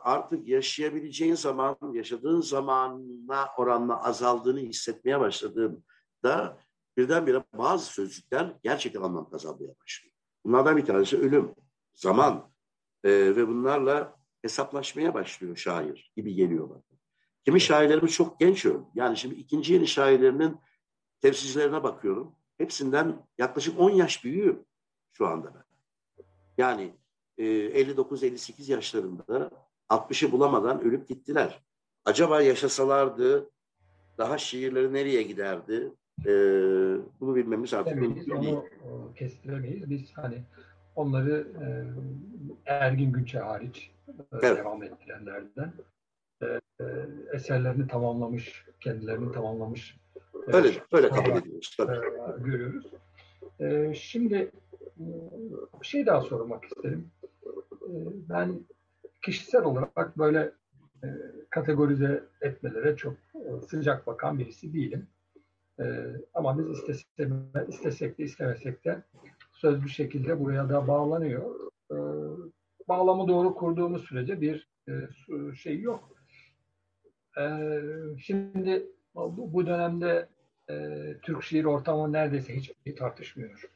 [0.00, 6.58] artık yaşayabileceğin zaman, yaşadığın zamana oranla azaldığını hissetmeye başladığında
[7.00, 10.14] birdenbire bazı sözcükler gerçekten anlam kazanmaya başlıyor.
[10.44, 11.54] Bunlardan bir tanesi ölüm,
[11.94, 12.52] zaman
[13.04, 16.82] e, ve bunlarla hesaplaşmaya başlıyor şair gibi geliyor bana.
[17.44, 18.84] Kimi şairlerimiz çok genç öldü.
[18.94, 20.56] Yani şimdi ikinci yeni şairlerinin
[21.20, 22.36] temsilcilerine bakıyorum.
[22.58, 24.64] Hepsinden yaklaşık 10 yaş büyüğüm
[25.12, 25.64] şu anda ben.
[26.58, 26.94] Yani
[27.38, 29.50] e, 59-58 yaşlarında
[29.88, 31.62] 60'ı bulamadan ölüp gittiler.
[32.04, 33.50] Acaba yaşasalardı
[34.18, 35.92] daha şiirleri nereye giderdi?
[36.26, 36.32] E,
[37.20, 38.54] bunu bilmemiz artık mümkün değil.
[38.54, 39.90] Onu e, kestiremeyiz.
[39.90, 40.42] Biz hani
[40.96, 41.66] onları e,
[42.66, 44.58] Ergin Günçe hariç e, evet.
[44.58, 45.72] devam ettirenlerden
[46.42, 46.46] e,
[46.80, 46.84] e,
[47.32, 49.96] eserlerini tamamlamış, kendilerini tamamlamış.
[50.48, 51.74] E, öyle, e, öyle kabul ediyoruz.
[51.76, 51.96] Tabii.
[51.96, 52.86] E, görüyoruz.
[53.60, 54.50] E, şimdi
[55.80, 57.10] bir şey daha sormak isterim.
[57.82, 57.90] E,
[58.28, 58.60] ben
[59.22, 60.52] kişisel olarak böyle
[61.04, 61.08] e,
[61.50, 65.06] kategorize etmelere çok e, sıcak bakan birisi değilim.
[65.80, 65.84] E,
[66.34, 66.78] ama biz
[67.68, 69.02] istesek, de istemesek de
[69.52, 71.70] söz bir şekilde buraya da bağlanıyor.
[71.90, 71.96] E,
[72.88, 74.92] bağlamı doğru kurduğumuz sürece bir e,
[75.54, 76.16] şey yok.
[77.38, 77.44] E,
[78.18, 80.28] şimdi bu, dönemde
[80.70, 83.70] e, Türk şiir ortamı neredeyse hiç tartışmıyor.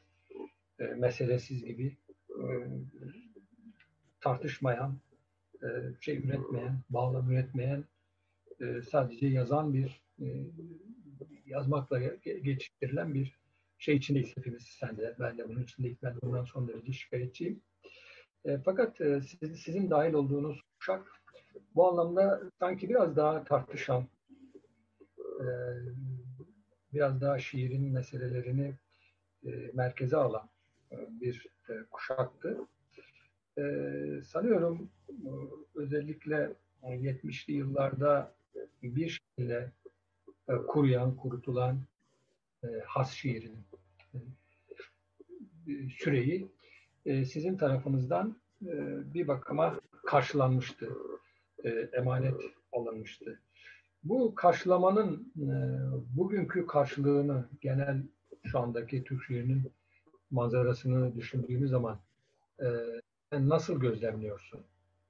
[0.79, 1.97] E, meselesiz gibi
[2.29, 2.45] e,
[4.21, 4.97] tartışmayan,
[6.01, 7.83] şey üretmeyen, bağlam üretmeyen,
[8.89, 10.01] sadece yazan bir
[11.45, 13.39] yazmakla geçiştirilen bir
[13.77, 14.63] şey içindeyiz hepimiz.
[14.63, 15.97] Sen de, ben de bunun içindeyiz.
[16.03, 17.61] Ben de bundan son derece şikayetçiyim.
[18.45, 21.15] E, fakat e, siz, sizin dahil olduğunuz kuşak
[21.75, 24.07] bu anlamda sanki biraz daha tartışan,
[25.19, 25.47] e,
[26.93, 28.75] biraz daha şiirin meselelerini
[29.45, 30.49] e, merkeze alan
[30.91, 32.57] e, bir e, kuşaktı.
[33.57, 33.63] E,
[34.25, 35.29] sanıyorum e,
[35.75, 36.53] özellikle
[36.83, 38.35] 70'li yıllarda
[38.83, 39.71] bir şekilde
[40.67, 41.79] kuruyan, kurutulan
[42.63, 43.57] e, has şiirin
[44.13, 44.19] e,
[45.89, 46.47] süreyi
[47.05, 48.73] e, sizin tarafınızdan e,
[49.13, 50.89] bir bakıma karşılanmıştı.
[51.63, 52.41] E, emanet
[52.73, 53.39] alınmıştı.
[54.03, 55.47] Bu karşılamanın e,
[56.17, 58.01] bugünkü karşılığını genel
[58.43, 59.71] şu andaki Türk şiirinin
[60.31, 61.99] manzarasını düşündüğümüz zaman
[62.59, 62.65] e,
[63.31, 64.59] nasıl gözlemliyorsun?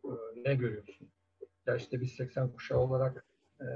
[0.04, 0.10] E,
[0.46, 1.08] ne görüyorsun?
[1.68, 3.26] Ya işte biz 80 kuşağı olarak
[3.62, 3.68] e,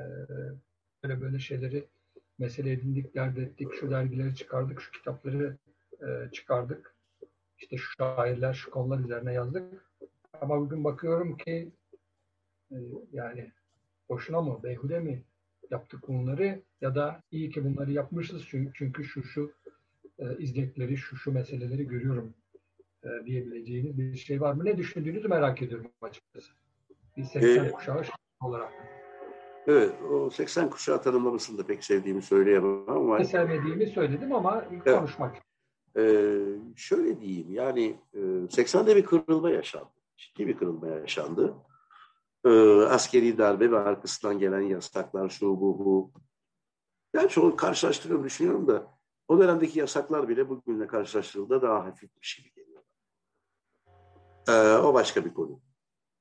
[1.03, 1.87] böyle böyle şeyleri
[2.39, 5.57] mesele edindik, dert ettik, şu dergileri çıkardık, şu kitapları
[6.01, 6.95] e, çıkardık.
[7.57, 9.85] İşte şu şairler, şu konular üzerine yazdık.
[10.41, 11.71] Ama bugün bakıyorum ki
[12.71, 12.77] e,
[13.13, 13.51] yani
[14.09, 15.23] boşuna mı, beyhude mi
[15.71, 19.53] yaptık bunları ya da iyi ki bunları yapmışız çünkü, çünkü şu şu
[20.19, 22.33] e, izlekleri, şu şu meseleleri görüyorum
[23.03, 24.65] e, diyebileceğiniz bir şey var mı?
[24.65, 26.51] Ne düşündüğünüzü merak ediyorum açıkçası.
[27.17, 28.03] Bir 80 ee, kuşağı
[28.41, 28.98] olarak.
[29.69, 33.23] Evet, o 80 kuşağı tanımlamasını da pek sevdiğimi söyleyemem ama...
[33.23, 34.97] Sevmediğimi söyledim ama evet.
[34.97, 35.35] konuşmak.
[35.97, 36.39] Ee,
[36.75, 39.89] şöyle diyeyim, yani e, 80'de bir kırılma yaşandı.
[40.17, 41.53] Ciddi bir kırılma yaşandı.
[42.45, 42.49] Ee,
[42.81, 46.11] askeri darbe ve arkasından gelen yasaklar, şu bu bu.
[47.15, 48.87] Yani çoğu karşılaştırıyorum, düşünüyorum da
[49.27, 52.81] o dönemdeki yasaklar bile bugünle karşılaştırıldığında daha hafifmiş gibi geliyor.
[54.47, 55.59] Ee, o başka bir konu.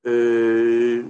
[0.05, 1.03] Ee,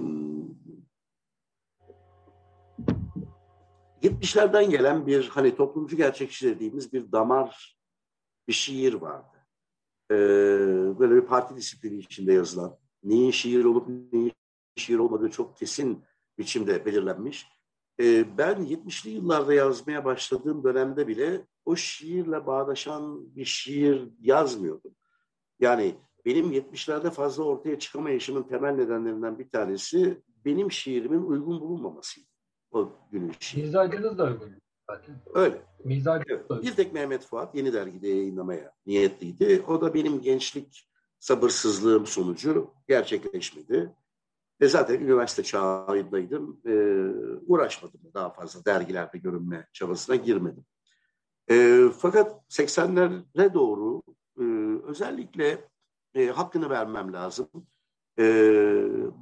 [4.02, 7.78] 70'lerden gelen bir hani toplumcu gerçekçi dediğimiz bir damar
[8.48, 9.36] bir şiir vardı.
[10.10, 10.14] Ee,
[10.98, 14.32] böyle bir parti disiplini içinde yazılan, neyin şiir olup neyin
[14.76, 16.04] şiir olmadığı çok kesin
[16.38, 17.46] biçimde belirlenmiş.
[18.00, 24.94] Ee, ben 70'li yıllarda yazmaya başladığım dönemde bile o şiirle bağdaşan bir şiir yazmıyordum.
[25.60, 32.29] Yani benim 70'lerde fazla ortaya çıkamayışımın temel nedenlerinden bir tanesi benim şiirimin uygun bulunmamasıydı
[32.72, 33.64] o günün şiiri.
[33.64, 34.50] Mizacınız da uygun.
[34.90, 35.14] zaten.
[35.34, 35.62] Öyle.
[35.84, 36.24] Mizacı.
[36.28, 36.62] Evet.
[36.62, 39.64] Bir tek Mehmet Fuat yeni dergide yayınlamaya niyetliydi.
[39.68, 43.94] O da benim gençlik sabırsızlığım sonucu gerçekleşmedi.
[44.60, 46.60] Ve zaten üniversite çağındaydım.
[46.66, 46.72] E,
[47.46, 50.64] uğraşmadım daha fazla dergilerde görünme çabasına girmedim.
[51.50, 54.02] E, fakat 80'lere doğru
[54.40, 54.44] e,
[54.84, 55.68] özellikle
[56.14, 57.48] e, hakkını vermem lazım.
[58.20, 58.24] E,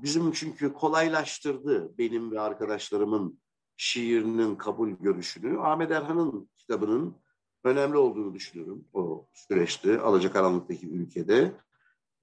[0.02, 3.40] bizim çünkü kolaylaştırdı benim ve arkadaşlarımın
[3.76, 5.60] şiirinin kabul görüşünü.
[5.60, 7.16] Ahmet Erhan'ın kitabının
[7.64, 11.52] önemli olduğunu düşünüyorum o süreçte Alacakaranlık'taki ülkede.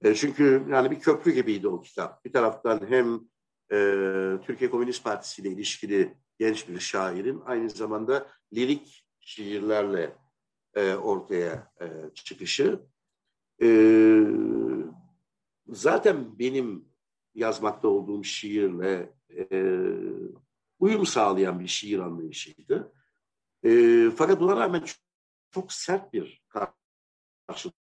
[0.02, 2.24] E, çünkü yani bir köprü gibiydi o kitap.
[2.24, 3.20] Bir taraftan hem
[3.72, 3.78] e,
[4.46, 10.16] Türkiye Komünist Partisi ile ilişkili genç bir şairin aynı zamanda lirik şiirlerle
[10.74, 12.80] e, ortaya e, çıkışı.
[13.62, 13.66] E,
[15.68, 16.84] zaten benim
[17.34, 19.76] yazmakta olduğum şiirle e,
[20.78, 22.92] uyum sağlayan bir şiir anlayışıydı.
[23.64, 24.98] E, fakat buna rağmen çok,
[25.50, 26.44] çok sert bir
[27.48, 27.74] karşılık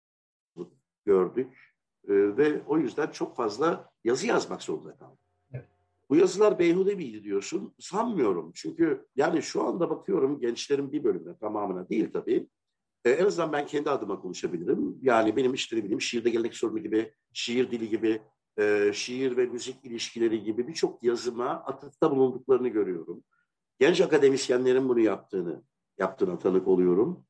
[1.05, 1.75] gördük.
[2.09, 5.19] E, ve o yüzden çok fazla yazı yazmak zorunda kaldım.
[6.09, 7.75] Bu yazılar beyhude miydi diyorsun?
[7.79, 8.53] Sanmıyorum.
[8.55, 12.49] Çünkü yani şu anda bakıyorum gençlerin bir bölümüne tamamına değil tabii.
[13.05, 14.99] E, en azından ben kendi adıma konuşabilirim.
[15.03, 18.23] Yani benim işte ne bileyim şiirde gelenek sorunu gibi, şiir dili gibi,
[18.59, 23.25] e, şiir ve müzik ilişkileri gibi birçok yazıma atıfta bulunduklarını görüyorum.
[23.79, 25.63] Genç akademisyenlerin bunu yaptığını,
[25.99, 27.25] yaptığına tanık oluyorum.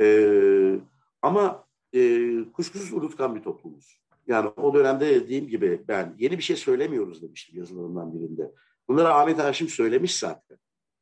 [0.00, 0.80] E,
[1.22, 4.00] ama e, kuşkusuz unutkan bir toplumuz.
[4.26, 8.52] Yani o dönemde dediğim gibi ben yeni bir şey söylemiyoruz demiştim yazılarımdan birinde.
[8.88, 10.58] Bunları Ahmet Haşim söylemiş zaten.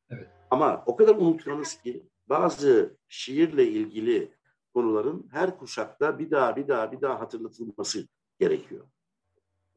[0.09, 0.27] Evet.
[0.51, 4.33] Ama o kadar unutkanız ki bazı şiirle ilgili
[4.73, 8.07] konuların her kuşakta bir daha bir daha bir daha hatırlatılması
[8.39, 8.87] gerekiyor.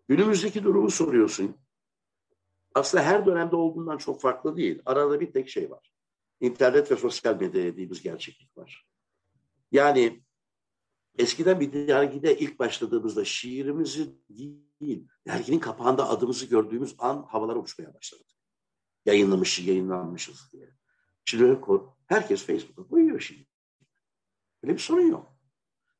[0.08, 1.56] Günümüzdeki durumu soruyorsun.
[2.74, 4.82] Aslında her dönemde olduğundan çok farklı değil.
[4.86, 5.92] Arada bir tek şey var.
[6.40, 8.86] İnternet ve sosyal medya dediğimiz gerçeklik var.
[9.72, 10.22] Yani
[11.18, 14.14] eskiden bir dergide ilk başladığımızda şiirimizi
[14.80, 18.22] değil, derginin kapağında adımızı gördüğümüz an havalara uçmaya başladı.
[19.06, 20.70] Yayınlamışız, yayınlanmışız diye.
[21.24, 21.60] Şimdi
[22.08, 23.46] herkes Facebook'a koyuyor şimdi.
[24.62, 25.38] Öyle bir sorun yok.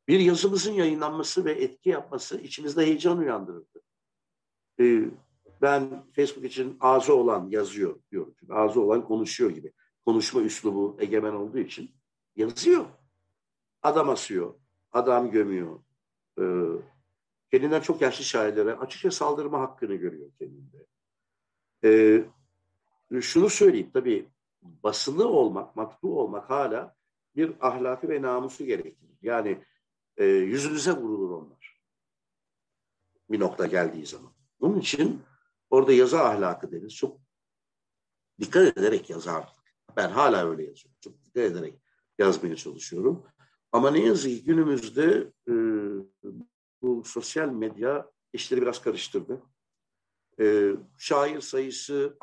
[0.09, 3.83] Bir yazımızın yayınlanması ve etki yapması içimizde heyecan uyandırırdı.
[4.81, 5.11] Ee,
[5.63, 8.35] ben Facebook için ağzı olan yazıyor diyorum.
[8.41, 9.73] Çünkü ağzı olan konuşuyor gibi.
[10.05, 11.91] Konuşma üslubu egemen olduğu için
[12.37, 12.85] yazıyor.
[13.83, 14.55] Adam asıyor,
[14.93, 15.81] adam gömüyor.
[16.41, 16.43] Ee,
[17.51, 20.87] kendinden çok yaşlı şairlere açıkça saldırma hakkını görüyor kendinde.
[21.85, 22.25] Ee,
[23.21, 24.29] şunu söyleyeyim tabii
[24.63, 26.95] basılı olmak, matbu olmak hala
[27.37, 29.17] bir ahlakı ve namusu gerektirir.
[29.23, 29.65] Yani
[30.17, 31.81] e, yüzünüze vurulur onlar.
[33.31, 34.33] Bir nokta geldiği zaman.
[34.61, 35.23] Bunun için
[35.71, 36.95] orada yazı ahlakı deriz.
[36.95, 37.21] Çok
[38.41, 39.53] dikkat ederek yazar.
[39.97, 40.99] Ben hala öyle yazıyorum.
[41.01, 41.75] Çok dikkat ederek
[42.19, 43.27] yazmaya çalışıyorum.
[43.73, 45.55] Ama ne yazık ki günümüzde e,
[46.83, 49.43] bu sosyal medya işleri biraz karıştırdı.
[50.41, 52.17] E, şair sayısı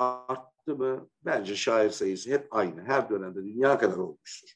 [0.66, 1.10] arttı mı?
[1.26, 2.84] Bence şair sayısı hep aynı.
[2.84, 4.50] Her dönemde dünya kadar olmuştur.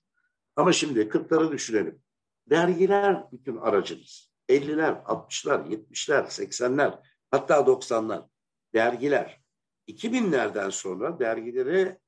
[0.55, 2.01] Ama şimdi kırkları düşünelim.
[2.49, 4.29] Dergiler bütün aracınız.
[4.49, 6.99] 50'ler, 60'lar, 70'ler, 80'ler,
[7.31, 8.27] hatta 90'lar.
[8.73, 9.41] Dergiler.
[9.87, 11.99] 2000'lerden sonra dergilere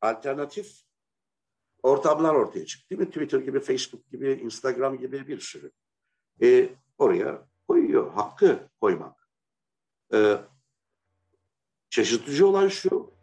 [0.00, 0.82] alternatif
[1.82, 2.90] ortamlar ortaya çıktı.
[2.90, 3.08] Değil mi?
[3.08, 5.72] Twitter gibi, Facebook gibi, Instagram gibi bir sürü.
[6.42, 8.12] E, oraya koyuyor.
[8.12, 9.28] Hakkı koymak.
[10.14, 10.36] E,
[11.90, 13.17] şaşırtıcı olan şu.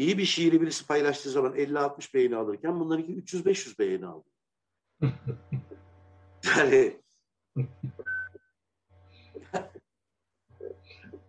[0.00, 4.28] İyi bir şiiri birisi paylaştığı zaman 50-60 beğeni alırken bunlarınki 300-500 beğeni aldı.
[6.56, 7.00] yani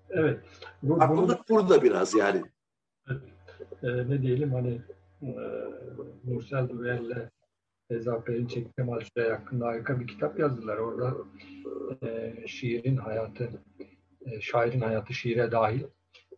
[0.10, 0.40] Evet.
[0.84, 1.58] Bu, Haklılık bunu...
[1.58, 2.44] burada biraz yani.
[3.10, 3.22] Evet.
[3.84, 4.82] Ee, ne diyelim hani
[5.22, 5.32] e,
[6.24, 7.30] Nursel Düvel'le
[7.92, 10.78] Reza Perinçek Kemal Süre hakkında harika bir kitap yazdılar.
[10.78, 11.18] Orada
[12.04, 13.50] e, şiirin hayatı,
[14.26, 15.84] e, şairin hayatı şiire dahil.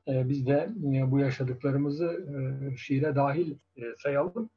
[0.07, 2.25] E, biz de e, bu yaşadıklarımızı
[2.71, 4.49] e, şiire dahil e, sayalım.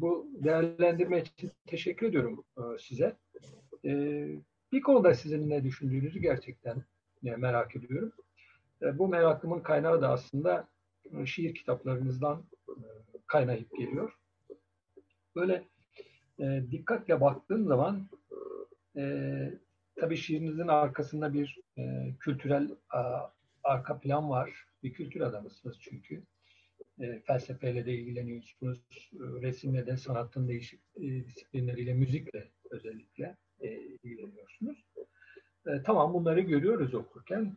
[0.00, 2.44] Bu değerlendirme için teşekkür ediyorum
[2.78, 3.16] size.
[3.84, 3.92] E,
[4.72, 6.84] bir konuda sizin ne düşündüğünüzü gerçekten
[7.22, 8.12] merak ediyorum.
[8.82, 10.68] Bu merakımın kaynağı da aslında
[11.24, 12.44] şiir kitaplarınızdan
[13.26, 14.18] kaynayıp geliyor.
[15.36, 15.64] Böyle
[16.70, 18.08] dikkatle baktığım zaman
[19.96, 21.60] tabii şiirinizin arkasında bir
[22.20, 22.70] kültürel
[23.64, 24.64] arka plan var.
[24.82, 26.22] Bir kültür adamısınız çünkü.
[27.00, 28.80] E, felsefeyle de ilgileniyorsunuz.
[29.12, 34.86] E, resimle de sanatın değişik e, disiplinleriyle, müzikle özellikle e, ilgileniyorsunuz.
[35.66, 37.56] E, tamam bunları görüyoruz okurken.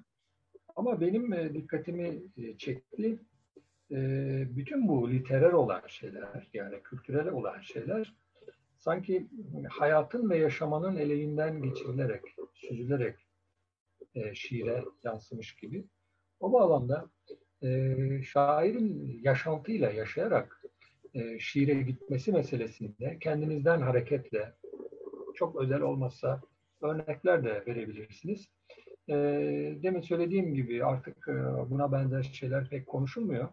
[0.76, 3.20] Ama benim e, dikkatimi e, çekti.
[3.92, 3.98] e,
[4.56, 8.14] bütün bu literer olan şeyler yani kültürel olan şeyler
[8.78, 9.28] sanki
[9.70, 12.22] hayatın ve yaşamanın eleğinden geçirilerek,
[12.54, 13.16] süzülerek
[14.16, 15.86] e, şiire yansımış gibi.
[16.44, 17.10] O bağlamda
[17.64, 20.62] e, şairin yaşantıyla yaşayarak
[21.14, 24.54] e, şiire gitmesi meselesinde kendinizden hareketle
[25.36, 26.42] çok özel olmazsa
[26.82, 28.50] örnekler de verebilirsiniz.
[29.10, 29.14] E,
[29.84, 31.34] demin söylediğim gibi artık e,
[31.70, 33.50] buna benzer şeyler pek konuşulmuyor.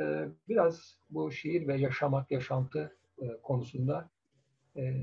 [0.00, 4.10] E, biraz bu şiir ve yaşamak, yaşantı e, konusunda
[4.76, 4.94] e,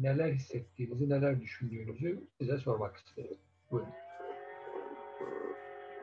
[0.00, 3.36] neler hissettiğinizi, neler düşündüğünüzü size sormak isterim.
[3.70, 4.01] Buyurun.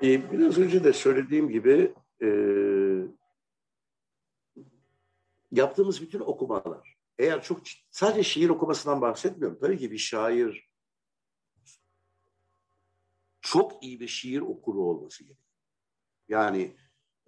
[0.03, 2.27] Ee, biraz önce de söylediğim gibi e,
[5.51, 9.59] yaptığımız bütün okumalar, eğer çok sadece şiir okumasından bahsetmiyorum.
[9.59, 10.69] Tabii ki bir şair
[13.41, 15.49] çok iyi bir şiir okuru olması gerekiyor.
[16.27, 16.75] Yani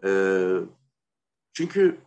[0.04, 0.10] e,
[1.54, 2.02] çünkü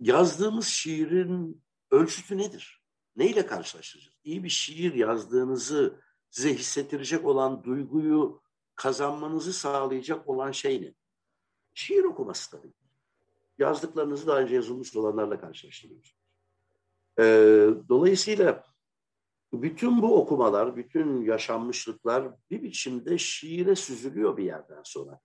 [0.00, 2.84] yazdığımız şiirin ölçütü nedir?
[3.16, 4.16] Neyle karşılaştıracağız?
[4.24, 8.43] İyi bir şiir yazdığınızı size hissettirecek olan duyguyu
[8.76, 10.94] kazanmanızı sağlayacak olan şey ne?
[11.74, 12.72] Şiir okuması tabii.
[13.58, 16.16] Yazdıklarınızı daha önce yazılmış olanlarla karşılaştırıyorsunuz.
[17.18, 18.64] Ee, dolayısıyla
[19.52, 25.20] bütün bu okumalar, bütün yaşanmışlıklar bir biçimde şiire süzülüyor bir yerden sonra.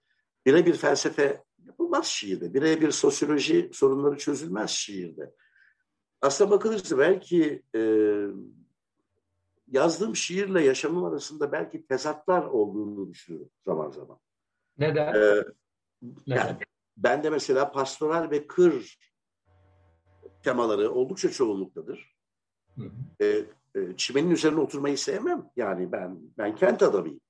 [0.45, 5.34] Birebir felsefe yapılmaz şiirde, birebir sosyoloji sorunları çözülmez şiirde.
[6.22, 7.82] Aslına bakılırsa belki e,
[9.72, 14.20] yazdığım şiirle yaşamım arasında belki tezatlar olduğunu düşünüyorum zaman zaman.
[14.78, 15.13] Neden?
[15.13, 15.43] Ee,
[16.01, 16.36] Neden?
[16.36, 16.57] Yani
[16.97, 18.97] ben de mesela pastoral ve kır
[20.43, 22.15] temaları oldukça çoğunluktadır.
[22.76, 22.91] Hı hı.
[23.26, 23.45] Ee,
[23.76, 25.49] e, çimenin üzerine oturmayı sevmem.
[25.55, 27.22] Yani ben ben kent adamıyım.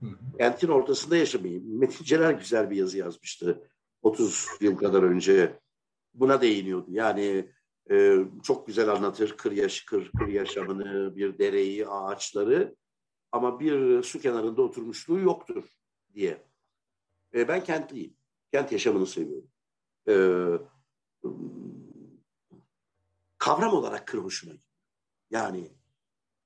[0.00, 0.38] Hı hı.
[0.38, 1.64] Kentin ortasında yaşamayayım.
[1.78, 3.68] Metin Celal güzel bir yazı yazmıştı
[4.02, 5.58] 30 yıl kadar önce.
[6.14, 6.86] Buna değiniyordu.
[6.90, 7.52] Yani
[7.90, 12.76] e, çok güzel anlatır kır, yaş, kır, kır yaşamını, bir dereyi, ağaçları
[13.32, 15.64] ama bir su kenarında oturmuşluğu yoktur
[16.14, 16.46] diye.
[17.34, 18.16] E, ben kentliyim.
[18.52, 19.50] Kent yaşamını seviyorum.
[20.08, 20.14] E,
[23.38, 24.68] kavram olarak kır hoşuma gidiyor.
[25.30, 25.70] Yani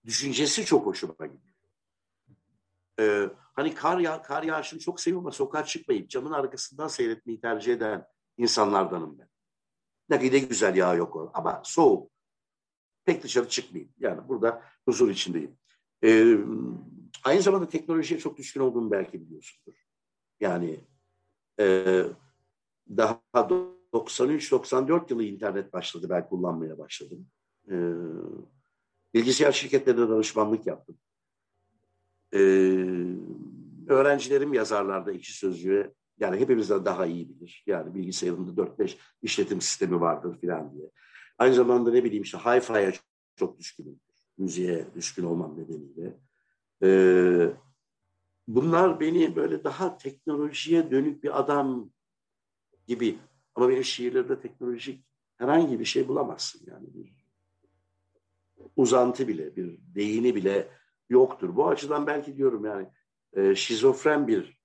[0.04, 1.54] düşüncesi çok hoşuma gidiyor.
[3.00, 7.74] E, hani kar, yağ, kar yağışını çok seviyorum ama sokağa çıkmayıp camın arkasından seyretmeyi tercih
[7.74, 9.31] eden insanlardanım ben.
[10.08, 11.30] Ne de güzel yağ yok.
[11.34, 12.10] Ama soğuk.
[13.04, 13.92] Pek dışarı çıkmayayım.
[13.98, 15.58] Yani burada huzur içindeyim.
[16.04, 16.36] Ee,
[17.24, 19.74] aynı zamanda teknolojiye çok düşkün olduğumu belki biliyorsundur.
[20.40, 20.80] Yani
[21.60, 22.04] e,
[22.88, 26.06] daha 93-94 yılı internet başladı.
[26.10, 27.26] Ben kullanmaya başladım.
[27.70, 27.92] Ee,
[29.14, 30.98] bilgisayar şirketlerine danışmanlık yaptım.
[32.34, 32.38] Ee,
[33.88, 37.64] öğrencilerim yazarlarda iki sözcüğe yani hepimizden daha iyi bilir.
[37.66, 40.90] Yani bilgisayarında 4-5 işletim sistemi vardır filan diye.
[41.38, 42.92] Aynı zamanda ne bileyim işte hi-fi'ye
[43.36, 44.00] çok düşkünüm.
[44.38, 46.18] Müziğe düşkün olmam nedeniyle.
[46.82, 47.52] Ee,
[48.48, 51.90] bunlar beni böyle daha teknolojiye dönük bir adam
[52.86, 53.18] gibi
[53.54, 55.04] ama benim şiirlerde teknolojik
[55.36, 57.12] herhangi bir şey bulamazsın yani bir
[58.76, 60.68] uzantı bile bir değini bile
[61.10, 61.56] yoktur.
[61.56, 62.86] Bu açıdan belki diyorum yani
[63.32, 64.61] e, şizofren bir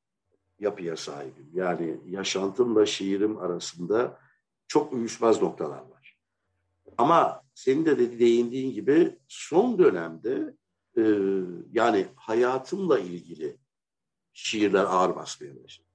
[0.59, 1.49] yapıya sahibim.
[1.53, 4.19] Yani yaşantımla şiirim arasında
[4.67, 6.17] çok uyuşmaz noktalar var.
[6.97, 10.53] Ama senin de değindiğin gibi son dönemde
[10.97, 11.03] e,
[11.71, 13.57] yani hayatımla ilgili
[14.33, 15.87] şiirler ağır basmaya başladı.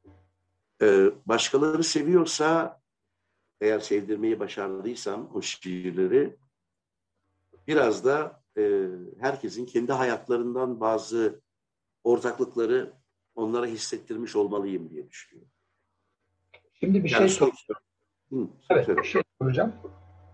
[0.82, 2.80] E, başkaları seviyorsa
[3.60, 6.36] eğer sevdirmeyi başardıysam o şiirleri
[7.68, 8.86] biraz da e,
[9.20, 11.40] herkesin kendi hayatlarından bazı
[12.04, 12.92] ortaklıkları
[13.34, 15.52] onlara hissettirmiş olmalıyım diye düşünüyorum.
[16.80, 18.52] Şimdi bir yani şey soracağım.
[18.70, 19.72] Evet, bir şey soracağım.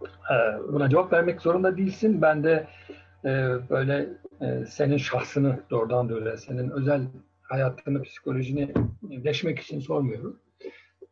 [0.05, 2.23] Ee, buna cevap vermek zorunda değilsin.
[2.23, 2.69] Ben de
[3.25, 3.29] e,
[3.71, 4.09] böyle
[4.41, 7.03] e, senin şahsını doğrudan böyle senin özel
[7.43, 10.41] hayatını, psikolojini deşmek için sormuyorum.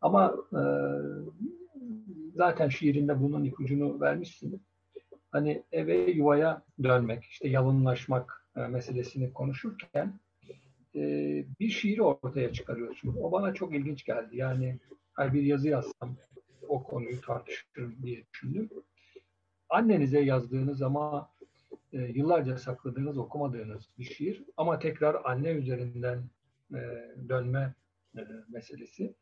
[0.01, 0.62] Ama e,
[2.34, 4.62] zaten şiirinde bunun ipucunu vermişsin.
[5.30, 10.20] Hani eve yuvaya dönmek, işte yalınlaşmak e, meselesini konuşurken
[10.97, 13.16] e, bir şiiri ortaya çıkarıyorsun.
[13.20, 14.36] O bana çok ilginç geldi.
[14.36, 14.78] Yani
[15.12, 16.16] hani bir yazı yazsam
[16.68, 18.70] o konuyu tartışırım diye düşündüm.
[19.68, 21.30] Annenize yazdığınız ama
[21.92, 26.24] e, yıllarca sakladığınız, okumadığınız bir şiir ama tekrar anne üzerinden
[26.74, 26.80] e,
[27.28, 27.74] dönme
[28.16, 29.14] e, meselesi.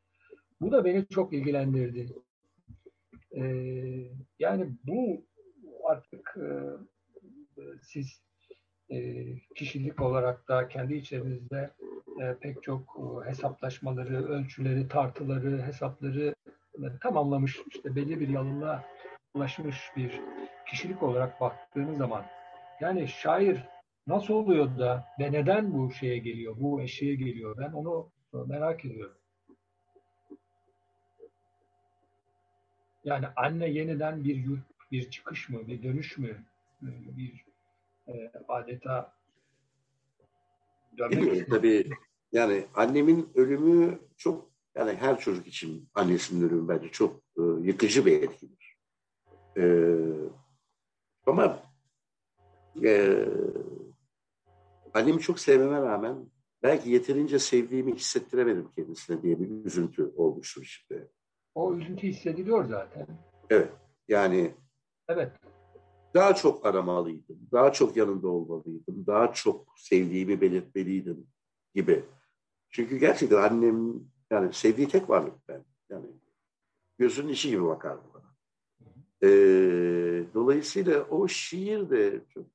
[0.61, 2.07] Bu da beni çok ilgilendirdi.
[3.37, 3.43] E,
[4.39, 5.25] yani bu
[5.85, 6.49] artık e,
[7.83, 8.21] siz
[8.91, 9.25] e,
[9.55, 11.71] kişilik olarak da kendi içerimizde
[12.21, 16.35] e, pek çok e, hesaplaşmaları, ölçüleri, tartıları, hesapları
[17.01, 18.85] tamamlamış, işte belli bir yalınlığa
[19.35, 20.21] ulaşmış bir
[20.71, 22.25] kişilik olarak baktığınız zaman
[22.81, 23.59] yani şair
[24.07, 27.57] nasıl oluyor da ve neden bu şeye geliyor, bu eşeğe geliyor?
[27.59, 28.09] Ben onu
[28.47, 29.17] merak ediyorum.
[33.05, 34.61] Yani anne yeniden bir yurt,
[34.93, 36.45] bir çıkış mı, bir dönüş mü,
[36.83, 37.45] bir
[38.09, 39.15] e, adeta
[40.99, 41.91] dönmek Tabii
[42.33, 48.23] yani annemin ölümü çok yani her çocuk için annesinin ölümü bence çok e, yıkıcı bir
[48.23, 48.77] etkidir.
[49.57, 49.65] E,
[51.27, 51.63] ama
[52.85, 53.25] e,
[54.95, 56.17] annemi çok sevmeme rağmen
[56.63, 61.09] belki yeterince sevdiğimi hissettiremedim kendisine diye bir üzüntü olmuştur işte.
[61.55, 63.07] O üzüntü hissediliyor zaten.
[63.51, 63.73] Evet.
[64.09, 64.55] Yani
[65.09, 65.33] evet.
[66.15, 67.39] Daha çok aramalıydım.
[67.53, 69.07] Daha çok yanında olmalıydım.
[69.07, 71.27] Daha çok sevdiğimi belirtmeliydim
[71.75, 72.05] gibi.
[72.71, 73.95] Çünkü gerçekten annem
[74.31, 75.65] yani sevdiği tek varlık ben.
[75.91, 76.07] Yani
[76.99, 78.35] gözünün içi gibi bakardı bana.
[79.23, 82.47] Ee, dolayısıyla o şiir de çok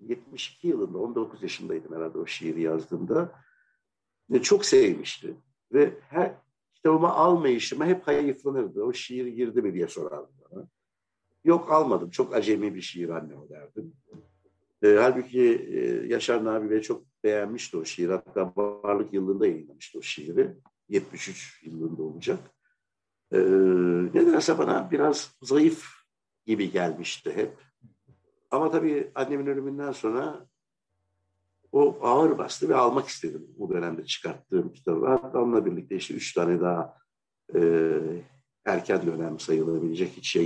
[0.00, 3.32] 72 yılında 19 yaşındaydım herhalde o şiiri yazdığımda
[4.42, 5.36] çok sevmişti.
[5.72, 6.34] Ve her
[6.74, 8.82] kitabımı almayışıma hep hayıflanırdı.
[8.82, 10.68] O şiir girdi mi diye sorardı bana.
[11.44, 12.10] Yok almadım.
[12.10, 13.92] Çok acemi bir şiir anne o derdim.
[14.82, 18.08] E, halbuki e, Yaşar Nabi Bey çok beğenmişti o şiir.
[18.08, 20.56] Hatta varlık yılında yayınlamıştı o şiiri.
[20.88, 22.38] 73 yılında olacak.
[23.32, 23.38] E,
[24.14, 25.86] nedense bana biraz zayıf
[26.46, 27.56] gibi gelmişti hep.
[28.50, 30.46] Ama tabii annemin ölümünden sonra
[31.72, 35.06] o ağır bastı ve almak istedim bu dönemde çıkarttığım kitabı.
[35.06, 36.96] Hatta onunla birlikte işte üç tane daha
[37.54, 37.60] e,
[38.64, 40.36] erken dönem sayılabilecek hiç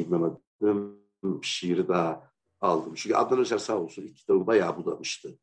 [0.60, 2.30] yayınlamadığım şiiri daha
[2.60, 2.94] aldım.
[2.94, 5.38] Çünkü Adnan Özer sağ olsun ilk kitabı bayağı budamıştı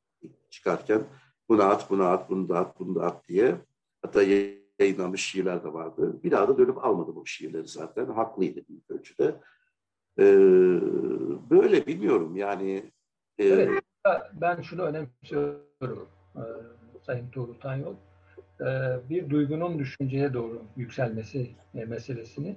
[0.49, 1.03] çıkarken.
[1.49, 3.55] Bunu at, bunu at, bunu da at, bunu da at diye.
[4.01, 4.23] Hatta
[4.79, 6.23] yayınlanmış şiirler de vardı.
[6.23, 8.05] Bir daha da dönüp almadım o şiirleri zaten.
[8.05, 9.35] Haklıydı bir ölçüde.
[10.19, 10.25] Ee,
[11.49, 12.91] böyle bilmiyorum yani.
[13.37, 13.83] E, evet,
[14.33, 16.43] ben şunu önemsiyorum e,
[17.05, 17.95] Sayın Tuğrul Tanyol.
[18.61, 18.65] E,
[19.09, 22.55] bir duygunun düşünceye doğru yükselmesi e, meselesini.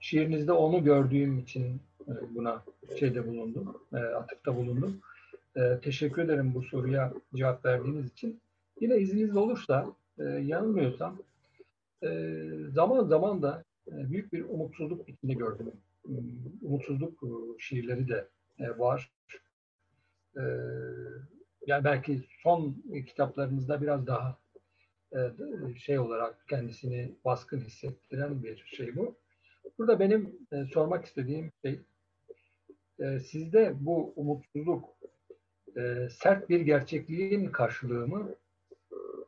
[0.00, 2.62] Şiirinizde onu gördüğüm için buna
[2.98, 5.00] şeyde bulundum, e, atıfta bulundum.
[5.56, 8.40] E, teşekkür ederim bu soruya cevap verdiğiniz için.
[8.80, 9.86] Yine izniniz olursa,
[10.18, 11.18] e, yanılmıyorsam,
[12.68, 15.72] zaman zaman da büyük bir umutsuzluk içinde gördüm.
[16.02, 16.14] Hmm,
[16.62, 17.20] umutsuzluk
[17.58, 18.28] şiirleri de
[18.78, 19.10] var.
[21.66, 24.38] Yani belki son kitaplarımızda biraz daha
[25.76, 29.14] şey olarak kendisini baskın hissettiren bir şey bu.
[29.78, 30.36] Burada benim
[30.72, 31.80] sormak istediğim şey
[32.98, 34.88] e, sizde bu umutsuzluk
[35.76, 38.34] e, sert bir gerçekliğin karşılığı mı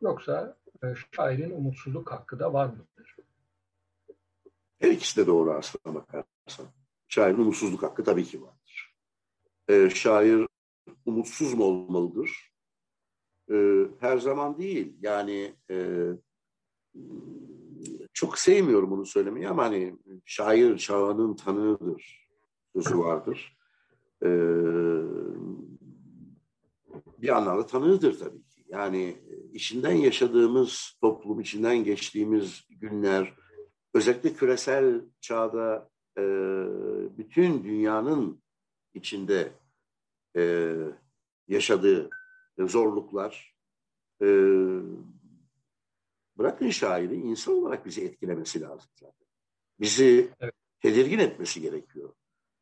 [0.03, 3.17] yoksa e, şairin umutsuzluk hakkı da var mıdır?
[4.79, 6.67] Her ikisi de doğru aslına bakarsan.
[7.09, 8.95] Şairin umutsuzluk hakkı tabii ki vardır.
[9.69, 10.47] E, şair
[11.07, 12.53] umutsuz mu olmalıdır?
[13.51, 14.97] E, her zaman değil.
[15.01, 16.07] Yani e,
[18.13, 22.29] çok sevmiyorum bunu söylemeyi ama hani şair çağının tanığıdır
[22.73, 23.58] sözü vardır.
[24.25, 24.29] Ee,
[27.19, 28.65] bir anlamda tanığıdır tabii ki.
[28.69, 29.17] Yani
[29.53, 33.35] içinden yaşadığımız toplum, içinden geçtiğimiz günler,
[33.95, 36.23] özellikle küresel çağda e,
[37.19, 38.43] bütün dünyanın
[38.95, 39.53] içinde
[40.37, 40.75] e,
[41.49, 42.11] yaşadığı
[42.59, 43.55] zorluklar,
[44.23, 44.27] e,
[46.39, 49.29] bırakın şairi insan olarak bizi etkilemesi lazım zaten.
[49.81, 50.55] Bizi evet.
[50.81, 52.13] tedirgin etmesi gerekiyor.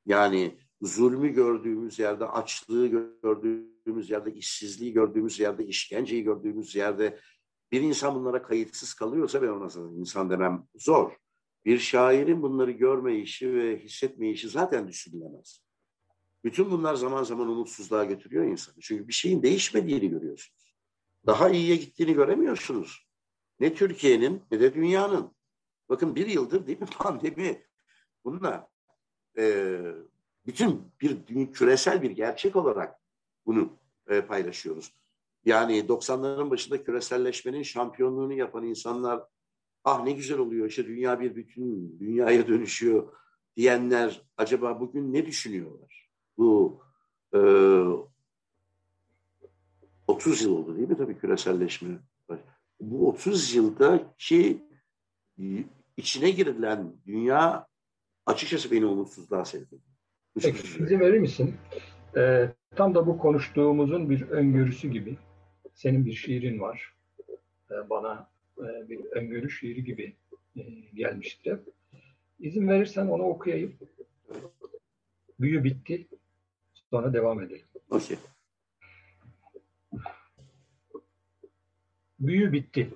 [0.07, 7.19] Yani zulmü gördüğümüz yerde, açlığı gördüğümüz yerde, işsizliği gördüğümüz yerde, işkenceyi gördüğümüz yerde
[7.73, 11.13] bir insan bunlara kayıtsız kalıyorsa ben ona insan demem zor.
[11.65, 15.67] Bir şairin bunları görmeyişi ve hissetmeyişi zaten düşünülemez.
[16.45, 18.77] Bütün bunlar zaman zaman umutsuzluğa götürüyor insanı.
[18.81, 20.77] Çünkü bir şeyin değişmediğini görüyorsunuz.
[21.27, 23.07] Daha iyiye gittiğini göremiyorsunuz.
[23.61, 25.37] Ne Türkiye'nin ne de dünyanın.
[25.89, 27.63] Bakın bir yıldır değil mi pandemi
[28.25, 28.69] bununla
[29.39, 29.77] e,
[30.47, 33.01] bütün bir küresel bir gerçek olarak
[33.47, 33.73] bunu
[34.09, 34.93] e, paylaşıyoruz.
[35.45, 39.23] Yani 90'ların başında küreselleşmenin şampiyonluğunu yapan insanlar
[39.85, 43.13] ah ne güzel oluyor işte dünya bir bütün dünyaya dönüşüyor
[43.57, 46.11] diyenler acaba bugün ne düşünüyorlar?
[46.39, 46.81] Bu
[47.35, 47.39] e,
[50.09, 51.99] 30 yıl oldu değil mi tabii küreselleşme?
[52.81, 54.63] Bu 30 yılda ki
[55.97, 57.67] içine girilen dünya
[58.27, 59.96] açıkçası beni umutsuzluğa sevk ediyor.
[60.43, 61.55] Peki, izin verir misin?
[62.17, 65.19] Ee, tam da bu konuştuğumuzun bir öngörüsü gibi
[65.75, 66.95] senin bir şiirin var.
[67.71, 70.17] e, bana e, bir öngörü şiiri gibi
[70.57, 70.63] e,
[70.95, 71.59] gelmişti.
[72.41, 73.77] İzin verirsen onu okuyayım.
[75.41, 76.07] Büyü bitti.
[76.91, 77.67] Sonra devam edelim.
[77.91, 78.17] Okey.
[82.21, 82.91] Büyü bitti.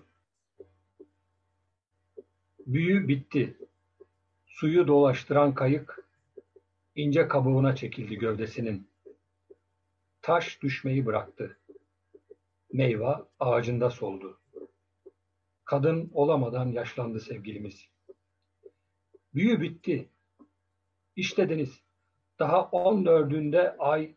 [2.66, 3.56] Büyü bitti.
[4.46, 6.09] Suyu dolaştıran kayık
[7.00, 8.90] ince kabuğuna çekildi gövdesinin.
[10.22, 11.58] Taş düşmeyi bıraktı.
[12.72, 14.40] Meyve ağacında soldu.
[15.64, 17.88] Kadın olamadan yaşlandı sevgilimiz.
[19.34, 20.08] Büyü bitti.
[21.16, 21.80] İşte deniz.
[22.38, 24.14] Daha on dördünde ay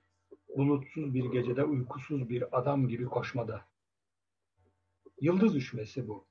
[0.57, 3.65] bulutsuz bir gecede uykusuz bir adam gibi koşmada.
[5.21, 6.27] Yıldız düşmesi bu.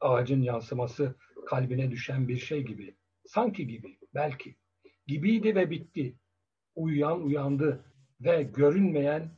[0.00, 1.14] Ağacın yansıması
[1.46, 2.96] kalbine düşen bir şey gibi.
[3.26, 4.56] Sanki gibi, belki.
[5.12, 6.14] Gibiydi ve bitti.
[6.74, 7.84] Uyuyan uyandı
[8.20, 9.30] ve görünmeyen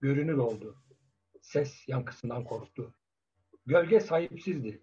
[0.00, 0.76] görünür oldu.
[1.40, 2.94] Ses yankısından korktu.
[3.66, 4.80] Gölge sahipsizdi.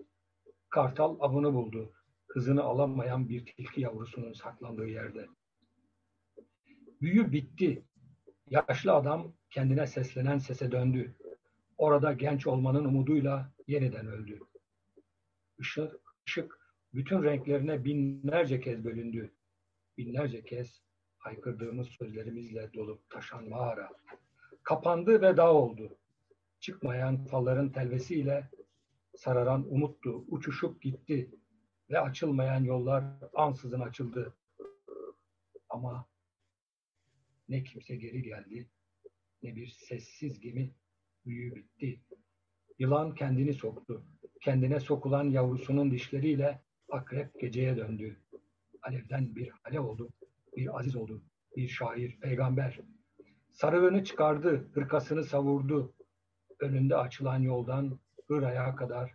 [0.69, 1.93] Kartal avını buldu.
[2.27, 5.27] Kızını alamayan bir tilki yavrusunun saklandığı yerde.
[7.01, 7.83] Büyü bitti.
[8.49, 11.15] Yaşlı adam kendine seslenen sese döndü.
[11.77, 14.39] Orada genç olmanın umuduyla yeniden öldü.
[15.59, 15.93] Işık,
[16.27, 16.59] ışık
[16.93, 19.31] bütün renklerine binlerce kez bölündü.
[19.97, 20.81] Binlerce kez
[21.17, 23.89] haykırdığımız sözlerimizle dolup taşan mağara.
[24.63, 25.97] Kapandı ve dağ oldu.
[26.59, 28.49] Çıkmayan falların telvesiyle
[29.15, 31.31] sararan umuttu, uçuşup gitti
[31.89, 34.33] ve açılmayan yollar ansızın açıldı.
[35.69, 36.05] Ama
[37.49, 38.69] ne kimse geri geldi,
[39.43, 40.71] ne bir sessiz gemi
[41.25, 42.01] büyü bitti.
[42.79, 44.03] Yılan kendini soktu.
[44.41, 48.21] Kendine sokulan yavrusunun dişleriyle akrep geceye döndü.
[48.83, 50.09] Alevden bir hale oldu,
[50.57, 51.21] bir aziz oldu,
[51.55, 52.79] bir şair, peygamber.
[53.51, 55.93] Sarığını çıkardı, hırkasını savurdu.
[56.59, 59.13] Önünde açılan yoldan Hıra'ya kadar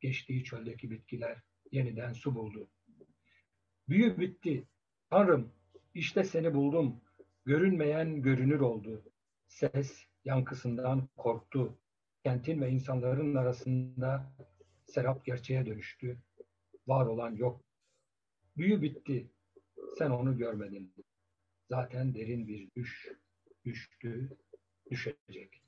[0.00, 1.42] geçtiği çöldeki bitkiler
[1.72, 2.68] yeniden su buldu.
[3.88, 4.68] Büyü bitti.
[5.10, 5.52] Tanrım,
[5.94, 7.00] işte seni buldum.
[7.44, 9.02] Görünmeyen görünür oldu.
[9.48, 11.78] Ses yankısından korktu.
[12.24, 14.32] Kentin ve insanların arasında
[14.86, 16.18] serap gerçeğe dönüştü.
[16.86, 17.63] Var olan yok.
[18.56, 19.30] Büyü bitti.
[19.98, 20.92] Sen onu görmedin.
[21.70, 23.12] Zaten derin bir düş.
[23.64, 24.36] Düştü,
[24.90, 25.62] düşecek.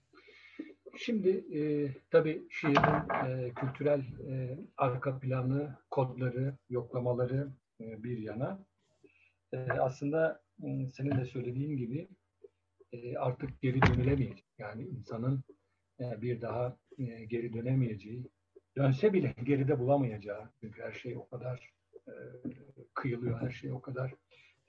[0.98, 1.60] Şimdi e,
[2.10, 8.66] tabii şiirin e, kültürel e, arka planı, kodları, yoklamaları e, bir yana.
[9.52, 12.08] E, aslında e, senin de söylediğin gibi
[12.92, 14.44] e, artık geri dönülemeyecek.
[14.58, 15.44] Yani insanın
[16.00, 18.30] e, bir daha e, geri dönemeyeceği,
[18.76, 20.50] dönse bile geride bulamayacağı.
[20.60, 21.75] Çünkü her şey o kadar
[22.08, 22.12] e,
[22.94, 24.14] kıyılıyor, her şey o kadar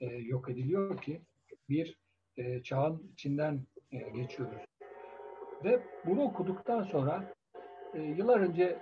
[0.00, 1.20] e, yok ediliyor ki
[1.68, 1.98] bir
[2.36, 4.62] e, çağın içinden e, geçiyoruz.
[5.64, 7.34] Ve bunu okuduktan sonra
[7.94, 8.78] e, yıllar önce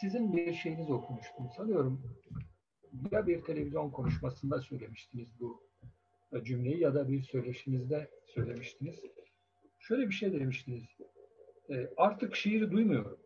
[0.00, 1.50] sizin bir şeyiniz okumuştum.
[1.56, 2.02] Sanıyorum
[3.10, 5.66] ya bir televizyon konuşmasında söylemiştiniz bu
[6.42, 9.00] cümleyi ya da bir söyleşinizde söylemiştiniz.
[9.78, 10.84] Şöyle bir şey demiştiniz.
[11.70, 13.18] E, artık şiiri duymuyorum.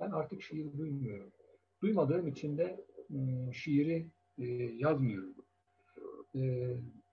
[0.00, 1.32] Ben artık şiiri duymuyorum.
[1.82, 4.06] Duymadığım için de e, şiiri
[4.38, 4.44] e,
[4.78, 5.34] yazmıyorum.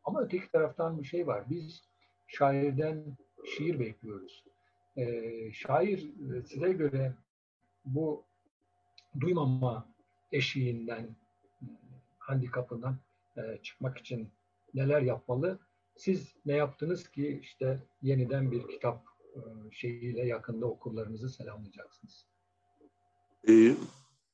[0.03, 1.43] Ama öteki taraftan bir şey var.
[1.49, 1.84] Biz
[2.28, 4.43] şairden şiir bekliyoruz.
[5.53, 6.13] Şair
[6.45, 7.13] size göre
[7.86, 8.24] bu
[9.20, 9.89] duymama
[10.32, 11.16] eşiğinden,
[12.18, 12.97] handikapından
[13.38, 14.30] e, çıkmak için
[14.74, 15.59] neler yapmalı?
[15.95, 19.05] Siz ne yaptınız ki işte yeniden bir kitap
[19.72, 22.26] şeyiyle yakında okurlarınızı selamlayacaksınız?
[23.49, 23.76] Ee,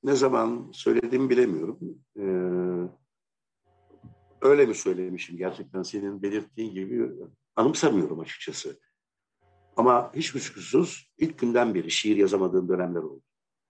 [0.03, 1.79] ne zaman söylediğimi bilemiyorum.
[2.17, 2.21] Ee,
[4.41, 7.11] öyle mi söylemişim gerçekten senin belirttiğin gibi
[7.55, 8.79] anımsamıyorum açıkçası.
[9.77, 13.21] Ama hiç kuşkusuz ilk günden beri şiir yazamadığım dönemler oldu.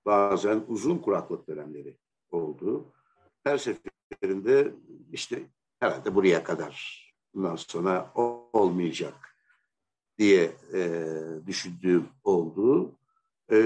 [0.06, 1.98] Bazen uzun kuraklık dönemleri
[2.32, 2.94] oldu.
[3.44, 4.74] Her seferinde
[5.12, 5.44] işte
[5.80, 7.02] herhalde buraya kadar
[7.34, 8.12] bundan sonra
[8.54, 9.36] olmayacak
[10.18, 11.06] diye e,
[11.48, 12.96] düşündüğüm oldu.
[13.52, 13.58] E,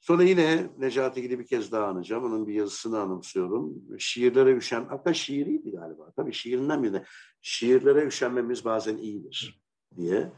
[0.00, 2.24] sonra yine Necati gibi bir kez daha anacağım.
[2.24, 3.74] Onun bir yazısını anımsıyorum.
[3.98, 6.12] Şiirlere üşen, hatta şiiriydi galiba.
[6.16, 7.04] Tabii şiirinden bir de
[7.42, 9.62] şiirlere üşenmemiz bazen iyidir
[9.96, 10.32] diye.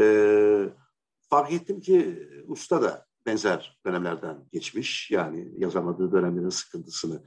[0.00, 0.06] E,
[1.30, 5.10] fark ettim ki usta da benzer dönemlerden geçmiş.
[5.10, 7.22] Yani yazamadığı dönemlerin sıkıntısını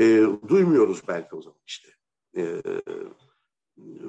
[0.00, 1.88] e, duymuyoruz belki o zaman işte.
[2.36, 2.62] E,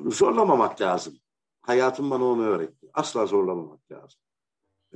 [0.05, 1.18] zorlamamak lazım.
[1.61, 2.89] Hayatım bana onu öğretti.
[2.93, 4.20] Asla zorlamamak lazım.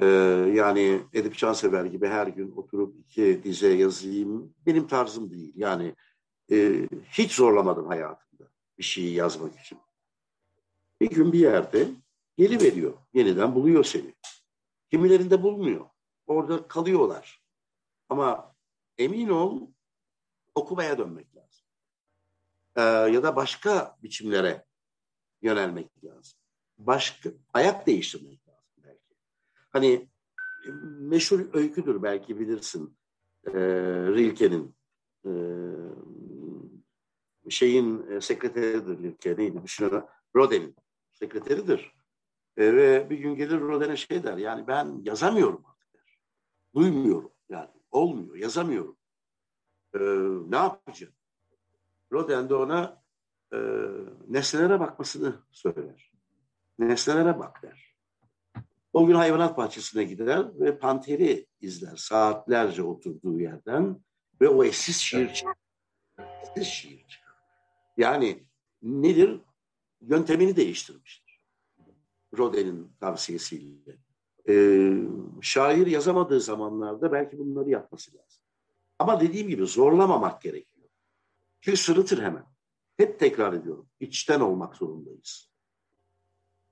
[0.02, 0.06] E,
[0.54, 5.54] yani Edip Cansever gibi her gün oturup iki dize yazayım benim tarzım değil.
[5.56, 5.96] Yani
[6.52, 9.78] e, hiç zorlamadım hayatımda bir şeyi yazmak için.
[11.02, 11.88] Bir gün bir yerde
[12.38, 12.94] geliveriyor.
[13.14, 14.16] Yeniden buluyor seni.
[14.92, 15.86] Kimilerinde bulmuyor.
[16.28, 17.42] orada kalıyorlar.
[18.10, 18.56] Ama
[18.98, 19.68] emin ol
[20.56, 21.66] okumaya dönmek lazım.
[22.76, 24.66] Ee, ya da başka biçimlere
[25.42, 26.40] yönelmek lazım.
[26.78, 28.37] Başka ayak değiştirmek.
[29.78, 30.10] Hani
[31.00, 32.98] meşhur öyküdür belki bilirsin.
[33.48, 33.52] Ee,
[34.08, 34.76] Rilke'nin
[35.26, 35.32] e,
[37.50, 40.06] şeyin e, sekreteridir Rilke neydi düşünüyorum.
[40.36, 40.76] Rodin'in
[41.14, 41.92] sekreteridir.
[42.58, 46.20] E, ve bir gün gelir Rodin'e şey der yani ben yazamıyorum artık der.
[46.76, 48.98] Duymuyorum yani olmuyor yazamıyorum.
[49.94, 50.00] E,
[50.52, 51.14] ne yapacağım?
[52.12, 53.04] Rodin de ona
[53.54, 53.58] e,
[54.28, 56.12] nesnelere bakmasını söyler.
[56.80, 57.87] Nesnelere bak der.
[58.98, 64.00] O gün hayvanat bahçesine gider ve panteri izler saatlerce oturduğu yerden
[64.42, 65.56] ve o eşsiz şiir çıkar.
[66.20, 67.36] Eşsiz şiir çıkar.
[67.98, 68.44] Yani
[68.82, 69.42] nedir?
[70.02, 71.42] Yöntemini değiştirmiştir.
[72.38, 73.98] Rodin'in tavsiyesiyle.
[74.50, 74.94] Ee,
[75.42, 78.44] şair yazamadığı zamanlarda belki bunları yapması lazım.
[79.00, 80.88] Ama dediğim gibi zorlamamak gerekiyor.
[81.62, 82.46] Çünkü sırıtır hemen.
[82.98, 83.90] Hep tekrar ediyorum.
[84.00, 85.52] İçten olmak zorundayız.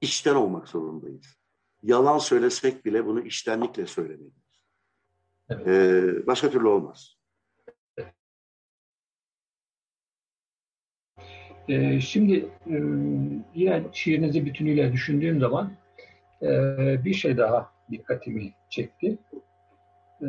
[0.01, 1.44] İçten olmak zorundayız.
[1.85, 4.33] Yalan söylesek bile bunu içtenlikle söylemeliyiz.
[5.49, 5.67] Evet.
[5.67, 7.17] Ee, başka türlü olmaz.
[11.69, 12.35] Ee, şimdi
[12.67, 12.75] e,
[13.55, 15.71] yine şiirinizi bütünüyle düşündüğüm zaman
[16.41, 16.49] e,
[17.05, 19.17] bir şey daha dikkatimi çekti.
[20.21, 20.27] E,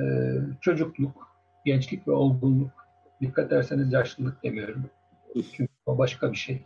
[0.60, 2.86] çocukluk, gençlik ve olgunluk.
[3.20, 4.90] Dikkat ederseniz yaşlılık demiyorum.
[5.34, 6.62] Çünkü o başka bir şey.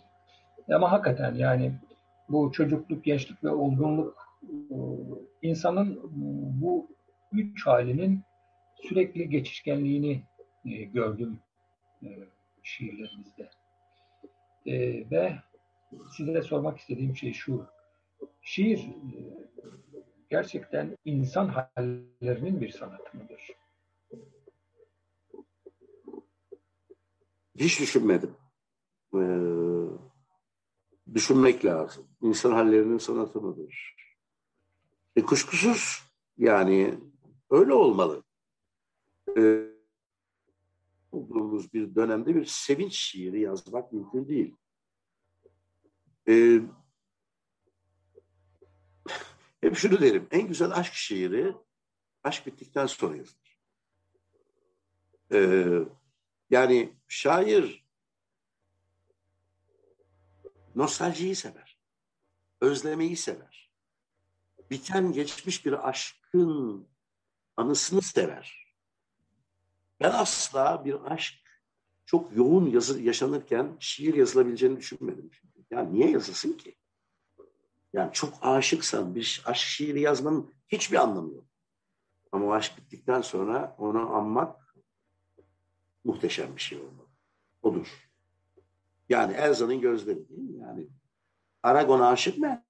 [0.74, 1.72] Ama hakikaten yani
[2.28, 4.29] bu çocukluk, gençlik ve olgunluk
[5.42, 6.00] insanın
[6.60, 6.88] bu
[7.32, 8.22] üç halinin
[8.74, 10.22] sürekli geçişkenliğini
[10.94, 11.40] gördüm
[12.62, 13.50] şiirlerimizde.
[14.66, 15.38] E, ve
[16.16, 17.66] size sormak istediğim şey şu.
[18.42, 18.90] Şiir e,
[20.30, 23.50] gerçekten insan hallerinin bir sanatı mıdır?
[27.56, 28.36] Hiç düşünmedim.
[29.14, 29.18] Ee,
[31.14, 32.06] düşünmek lazım.
[32.22, 33.96] İnsan hallerinin sanatı mıdır?
[35.16, 36.02] E, kuşkusuz
[36.38, 36.98] yani
[37.50, 38.24] öyle olmalı.
[41.12, 44.56] Olduğumuz bir dönemde bir sevinç şiiri yazmak mümkün değil.
[46.28, 46.60] Ee,
[49.60, 51.54] hep şunu derim, en güzel aşk şiiri
[52.24, 53.60] aşk bittikten sonra yazılır.
[55.32, 55.78] Ee,
[56.50, 57.86] yani şair
[60.74, 61.78] nostaljiyi sever,
[62.60, 63.69] özlemeyi sever.
[64.70, 66.88] Biten geçmiş bir aşkın
[67.56, 68.74] anısını sever.
[70.00, 71.34] Ben asla bir aşk
[72.06, 75.30] çok yoğun yazı, yaşanırken şiir yazılabileceğini düşünmedim.
[75.70, 76.76] Yani niye yazılsın ki?
[77.92, 81.44] Yani çok aşıksan bir aşk şiiri yazmanın hiçbir anlamı yok.
[82.32, 84.76] Ama o aşk bittikten sonra onu anmak
[86.04, 87.08] muhteşem bir şey olmalı.
[87.62, 88.10] Odur.
[89.08, 90.58] Yani Elza'nın gözleri değil mi?
[90.58, 90.88] Yani
[91.62, 92.64] Aragon'a aşık mı?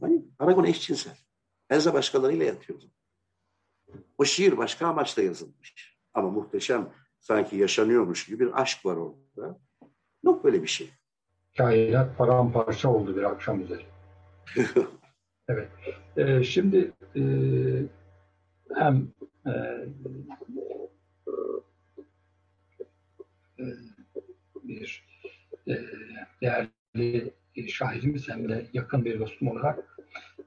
[0.00, 0.24] Hayır.
[0.38, 1.16] Aragon eşcinsel.
[1.70, 2.82] Elza başkalarıyla yatıyor.
[4.18, 5.98] O şiir başka amaçla yazılmış.
[6.14, 9.58] Ama muhteşem sanki yaşanıyormuş gibi bir aşk var orada.
[10.24, 10.90] Yok böyle bir şey.
[11.56, 13.86] Kainat paramparça oldu bir akşam üzeri.
[15.48, 15.68] evet.
[16.16, 17.22] Ee, şimdi e,
[18.74, 19.08] hem
[19.46, 19.50] e,
[23.58, 23.64] e
[24.64, 25.04] bir
[25.68, 25.74] e,
[26.42, 27.32] değerli
[27.66, 29.98] şahidimiz hem de yakın bir dostum olarak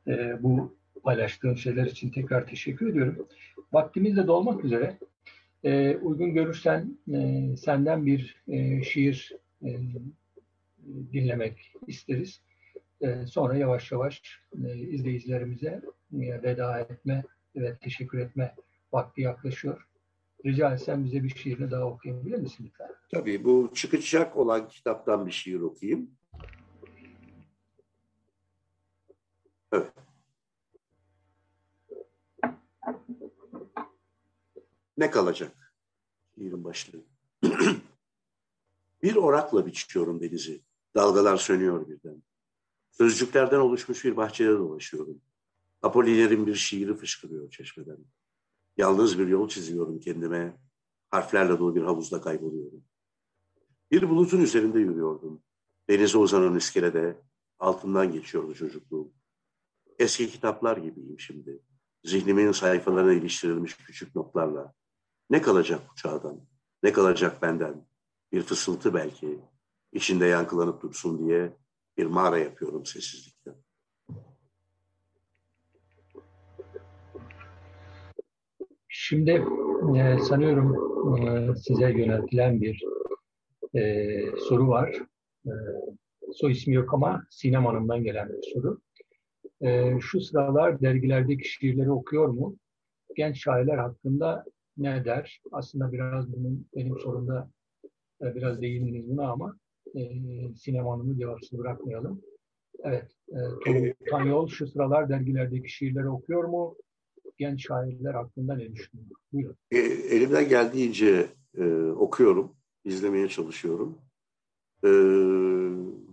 [0.08, 3.28] e, bu paylaştığın şeyler için tekrar teşekkür ediyorum.
[3.74, 4.98] Vaktimiz de dolmak üzere.
[5.64, 9.80] E, uygun görürsen e, senden bir e, şiir e,
[11.14, 12.42] dinlemek isteriz.
[13.02, 14.22] E, sonra yavaş yavaş
[14.66, 15.82] e, izleyicilerimize
[16.14, 17.24] e, veda etme
[17.56, 18.56] ve teşekkür etme
[18.94, 19.88] vakti yaklaşıyor.
[20.46, 22.88] Rica etsem bize bir şiirini daha okuyabilir misin lütfen?
[23.14, 26.10] Tabii bu çıkacak olan kitaptan bir şiir okuyayım.
[29.72, 29.94] Evet.
[34.98, 35.74] Ne kalacak?
[36.36, 37.02] Şiirin başlığı.
[39.04, 40.62] bir orakla biçiyorum denizi.
[40.96, 42.24] Dalgalar sönüyor birden.
[42.92, 45.22] Sözcüklerden oluşmuş bir bahçede dolaşıyorum.
[45.82, 47.98] Apoliner'in bir şiiri fışkırıyor çeşmeden.
[48.78, 50.58] Yalnız bir yol çiziyorum kendime.
[51.10, 52.84] Harflerle dolu bir havuzda kayboluyorum.
[53.92, 55.44] Bir bulutun üzerinde yürüyordum.
[55.90, 57.22] Denize uzanan iskelede
[57.60, 59.14] altından geçiyordu çocukluğum.
[60.02, 61.60] Eski kitaplar gibiyim şimdi.
[62.04, 64.74] Zihnimin sayfalarına iliştirilmiş küçük notlarla.
[65.30, 66.42] Ne kalacak bu çağdan?
[66.84, 67.86] Ne kalacak benden?
[68.32, 69.40] Bir fısıltı belki.
[69.94, 71.58] İçinde yankılanıp dursun diye
[71.98, 73.56] bir mağara yapıyorum sessizlikten.
[78.88, 79.32] Şimdi
[79.98, 80.76] e, sanıyorum
[81.18, 82.84] e, size yöneltilen bir
[83.76, 84.16] e,
[84.50, 84.96] soru var.
[85.46, 85.52] E,
[86.34, 88.82] soy ismi yok ama Sinem Hanım'dan gelen bir soru.
[89.62, 92.56] E, şu sıralar dergilerdeki şiirleri okuyor mu?
[93.16, 94.46] Genç şairler hakkında
[94.78, 95.42] ne der?
[95.52, 97.52] Aslında biraz bunun benim sorumda
[98.22, 99.58] e, biraz değindiniz buna ama
[99.96, 100.02] e,
[100.56, 102.22] Sinem Hanım'ı cevapsız bırakmayalım.
[102.84, 103.12] Evet,
[103.68, 106.76] e, Tanyol şu sıralar dergilerdeki şiirleri okuyor mu?
[107.38, 109.10] Genç şairler hakkında ne düşünüyor?
[109.34, 109.56] Buyurun.
[109.72, 109.78] E,
[110.16, 112.56] elimden geldiğince e, okuyorum,
[112.86, 113.98] izlemeye çalışıyorum.
[114.84, 114.90] E,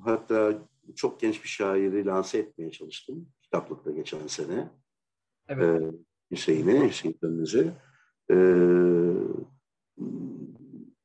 [0.01, 0.59] hatta
[0.97, 4.71] çok genç bir şairi lanse etmeye çalıştım kitaplıkta geçen sene.
[5.49, 5.83] Evet.
[5.83, 5.97] E,
[6.31, 7.75] Hüseyin'e, Hüseyin Dönmez'e.
[8.31, 8.37] E,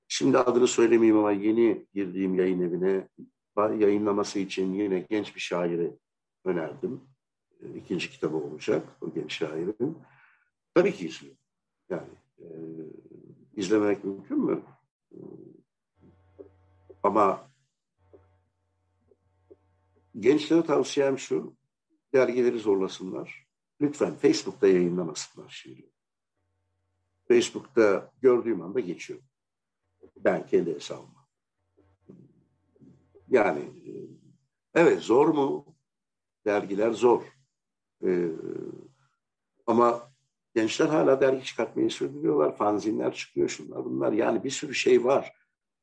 [0.08, 3.08] şimdi adını söylemeyeyim ama yeni girdiğim yayın evine
[3.58, 5.98] yayınlaması için yine genç bir şairi
[6.46, 7.02] önerdim.
[7.62, 9.98] E, ikinci kitabı olacak o genç şairin.
[10.74, 11.40] Tabii ki izliyorum.
[11.90, 12.48] Yani e,
[13.56, 14.62] izlemek mümkün mü?
[15.12, 15.18] E,
[17.04, 17.52] ama
[20.20, 21.56] gençlere tavsiyem şu,
[22.14, 23.48] dergileri zorlasınlar.
[23.82, 25.92] Lütfen Facebook'ta yayınlamasınlar şiiri.
[27.28, 29.26] Facebook'ta gördüğüm anda geçiyorum.
[30.18, 31.28] Ben kendi hesabıma.
[33.30, 33.92] Yani e,
[34.76, 35.76] evet zor mu?
[36.46, 37.24] Dergiler zor.
[38.06, 38.28] Ee,
[39.68, 40.12] ama
[40.56, 42.58] gençler hala dergi çıkartmayı sürdürüyorlar.
[42.58, 44.12] Fanzinler çıkıyor şunlar bunlar.
[44.12, 45.34] Yani bir sürü şey var.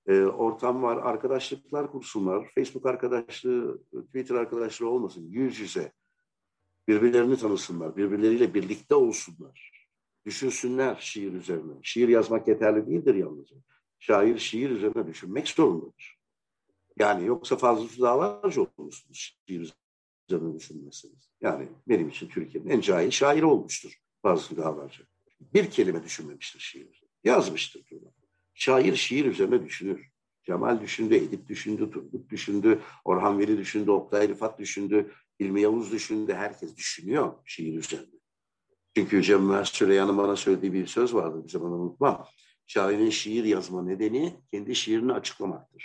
[0.06, 0.96] Ee, ortam var.
[0.96, 2.50] Arkadaşlıklar kursunlar.
[2.54, 5.26] Facebook arkadaşlığı, Twitter arkadaşlığı olmasın.
[5.28, 5.92] Yüz yüze.
[6.88, 7.96] Birbirlerini tanısınlar.
[7.96, 9.70] Birbirleriyle birlikte olsunlar.
[10.26, 11.72] Düşünsünler şiir üzerine.
[11.82, 13.56] Şiir yazmak yeterli değildir yalnızca.
[13.98, 16.18] Şair şiir üzerine düşünmek zorundadır.
[16.98, 19.72] Yani yoksa fazla davalarca olursunuz şiir
[20.28, 21.30] üzerine düşünmezseniz.
[21.40, 25.04] Yani benim için Türkiye'nin en cahil şairi olmuştur bazı davalarca.
[25.54, 27.02] Bir kelime düşünmemiştir şiir.
[27.24, 27.86] Yazmıştır.
[27.86, 28.12] Diyorlar.
[28.54, 30.10] Şair şiir üzerine düşünür.
[30.46, 36.32] Cemal düşündü, Edip düşündü, Turgut düşündü, Orhan Veli düşündü, Oktay Rıfat düşündü, İlmi Yavuz düşündü.
[36.32, 38.20] Herkes düşünüyor şiir üzerine.
[38.97, 42.26] Çünkü Cemal Süreyya'nın bana söylediği bir söz vardı, bir zaman unutmam.
[42.66, 45.84] Şairin şiir yazma nedeni kendi şiirini açıklamaktır.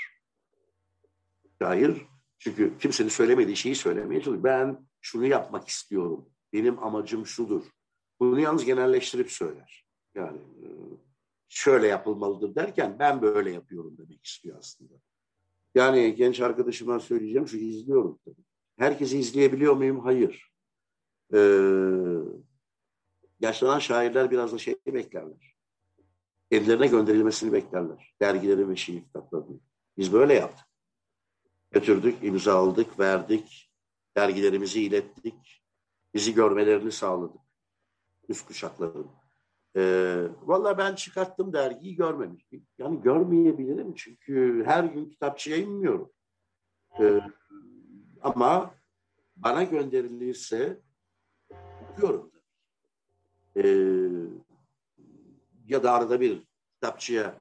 [1.62, 2.02] Şair
[2.40, 4.44] çünkü kimsenin söylemediği şeyi söylemeye çalışıyor.
[4.44, 6.30] Ben şunu yapmak istiyorum.
[6.54, 7.64] Benim amacım şudur.
[8.20, 9.86] Bunu yalnız genelleştirip söyler.
[10.16, 10.68] Yani e,
[11.48, 14.94] şöyle yapılmalıdır derken ben böyle yapıyorum demek istiyor aslında.
[15.76, 18.45] Yani genç arkadaşıma söyleyeceğim şu izliyorum tabii.
[18.78, 20.00] Herkesi izleyebiliyor muyum?
[20.00, 20.52] Hayır.
[21.34, 21.40] Ee,
[23.40, 25.56] yaşlanan şairler biraz da şey beklerler.
[26.52, 28.16] Kendilerine gönderilmesini beklerler.
[28.22, 29.60] Dergileri ve şiir kitaplarını.
[29.98, 30.66] Biz böyle yaptık.
[31.72, 33.72] Götürdük, imzaladık, verdik.
[34.18, 35.64] Dergilerimizi ilettik.
[36.14, 37.42] Bizi görmelerini sağladık.
[38.30, 39.08] Üst kuşakların.
[39.78, 42.68] Ee, Valla ben çıkarttım dergiyi görmemiştim.
[42.78, 46.12] Yani görmeyebilirim çünkü her gün kitapçıya inmiyorum.
[47.00, 47.22] Ee,
[48.26, 48.76] ama
[49.36, 50.80] bana gönderilirse
[51.92, 52.32] okuyorum.
[53.56, 53.64] Ee,
[55.68, 57.40] ya da arada bir kitapçıya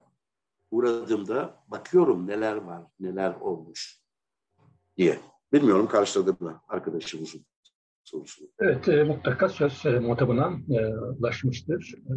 [0.70, 4.00] uğradığımda bakıyorum neler var, neler olmuş
[4.96, 5.20] diye.
[5.52, 7.46] Bilmiyorum karşıladım mı arkadaşımızın
[8.04, 8.48] sorusunu.
[8.58, 11.94] Evet, e, mutlaka söz e, muhatabına e, ulaşmıştır.
[11.94, 12.14] E,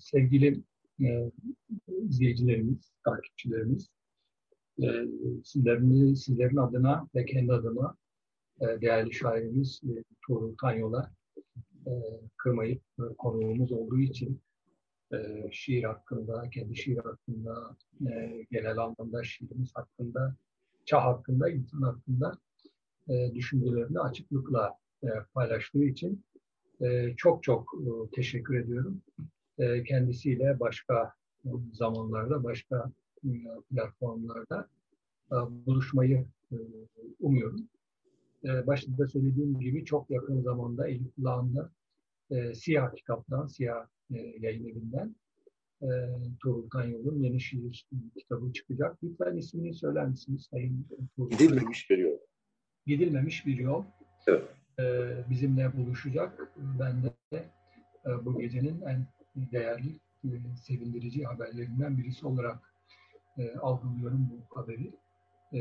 [0.00, 0.62] sevgili
[1.00, 1.32] e,
[1.88, 3.90] izleyicilerimiz, takipçilerimiz,
[4.82, 4.86] e,
[5.44, 7.96] sizlerin, sizlerin adına ve kendi adıma
[8.60, 11.10] e, değerli şairimiz e, Tuğrul Tanyol'a
[11.86, 11.92] e,
[12.36, 14.40] kırmayıp e, konuğumuz olduğu için
[15.12, 17.76] e, şiir hakkında, kendi şiir hakkında,
[18.10, 20.34] e, genel anlamda şiirimiz hakkında,
[20.84, 22.38] çağ hakkında, insan hakkında
[23.08, 26.24] e, düşüncelerini açıklıkla e, paylaştığı için
[26.80, 29.02] e, çok çok e, teşekkür ediyorum.
[29.58, 31.12] E, kendisiyle başka
[31.72, 32.92] zamanlarda, başka
[33.70, 34.68] platformlarda
[35.32, 36.56] e, buluşmayı e,
[37.20, 37.68] umuyorum.
[38.44, 41.70] E, başta da söylediğim gibi çok yakın zamanda Elif Kulağı'nda
[42.54, 43.86] Siyah kitaptan, Siyah
[44.40, 45.14] yayın evinden
[46.40, 47.86] Tuğrul Tanyol'un yeni şiir
[48.18, 48.96] kitabı çıkacak.
[49.02, 51.30] Lütfen ismini söyler misiniz Sayın Tuğrul?
[51.30, 52.18] Gidilmemiş bir yol.
[52.86, 53.84] Gidilmemiş bir yol.
[54.26, 54.44] Evet.
[55.30, 56.52] Bizimle buluşacak.
[56.78, 57.44] Ben de
[58.24, 59.06] bu gecenin en
[59.52, 60.00] değerli,
[60.56, 62.58] sevindirici haberlerinden birisi olarak
[63.38, 64.92] e, algılıyorum bu haberi.
[65.52, 65.60] E,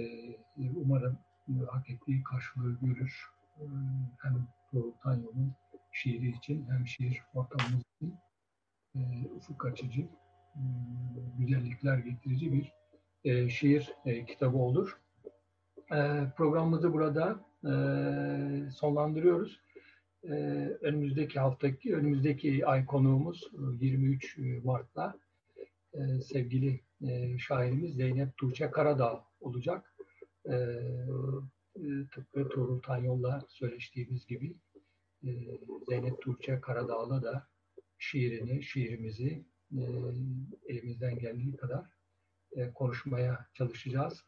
[0.75, 1.19] umarım
[1.49, 3.25] e, hak ettiği karşılığı görür.
[3.59, 3.63] E,
[4.17, 5.53] hem Tuğrul Tanyol'un
[5.91, 8.15] şiiri için hem şiir ortamımız için
[8.95, 8.99] e,
[9.35, 10.61] ufuk açıcı, e,
[11.37, 12.73] güzellikler getirici bir
[13.23, 15.01] e, şiir e, kitabı olur.
[15.91, 17.71] E, programımızı burada e,
[18.71, 19.61] sonlandırıyoruz.
[20.23, 20.33] e,
[20.81, 25.19] önümüzdeki haftaki, önümüzdeki ay konuğumuz 23 Mart'ta
[25.93, 29.95] e, sevgili e, şairimiz Zeynep Tuğçe Karadağ olacak.
[30.45, 30.53] E,
[31.75, 34.55] e, tıpkı Tuğrul Tanyol'la söyleştiğimiz gibi
[35.23, 35.29] e,
[35.87, 37.47] Zeynep Tuğçe Karadağ'la da
[37.97, 39.81] şiirini, şiirimizi e,
[40.67, 41.85] elimizden geldiği kadar
[42.51, 44.23] e, konuşmaya çalışacağız.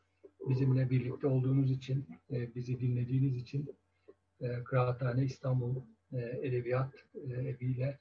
[0.50, 3.76] Bizimle birlikte olduğunuz için, e, bizi dinlediğiniz için
[4.42, 5.76] e, Kıraathane İstanbul
[6.14, 6.18] e,
[6.48, 8.00] Edebiyat e, Evi'yle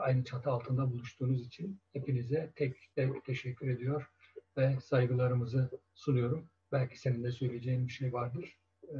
[0.00, 4.10] aynı çatı altında buluştuğunuz için hepinize tek tek teşekkür ediyor
[4.56, 6.48] ve saygılarımızı sunuyorum.
[6.72, 8.58] Belki senin de söyleyeceğin bir şey vardır.
[8.82, 8.96] E,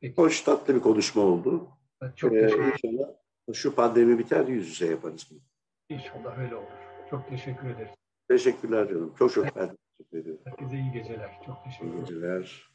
[0.00, 0.16] Peki.
[0.16, 1.68] Hoş tatlı bir konuşma oldu.
[2.02, 3.08] Evet, çok ee, teşekkür İnşallah
[3.54, 5.32] şu pandemi biter yüz yüze yaparız.
[5.88, 6.66] İnşallah öyle olur.
[7.10, 7.94] Çok teşekkür ederiz.
[8.28, 9.14] Teşekkürler canım.
[9.18, 10.42] Çok çok ben teşekkür ediyorum.
[10.44, 11.40] Herkese iyi geceler.
[11.46, 12.04] Çok teşekkür ederim.
[12.04, 12.71] İyi geceler.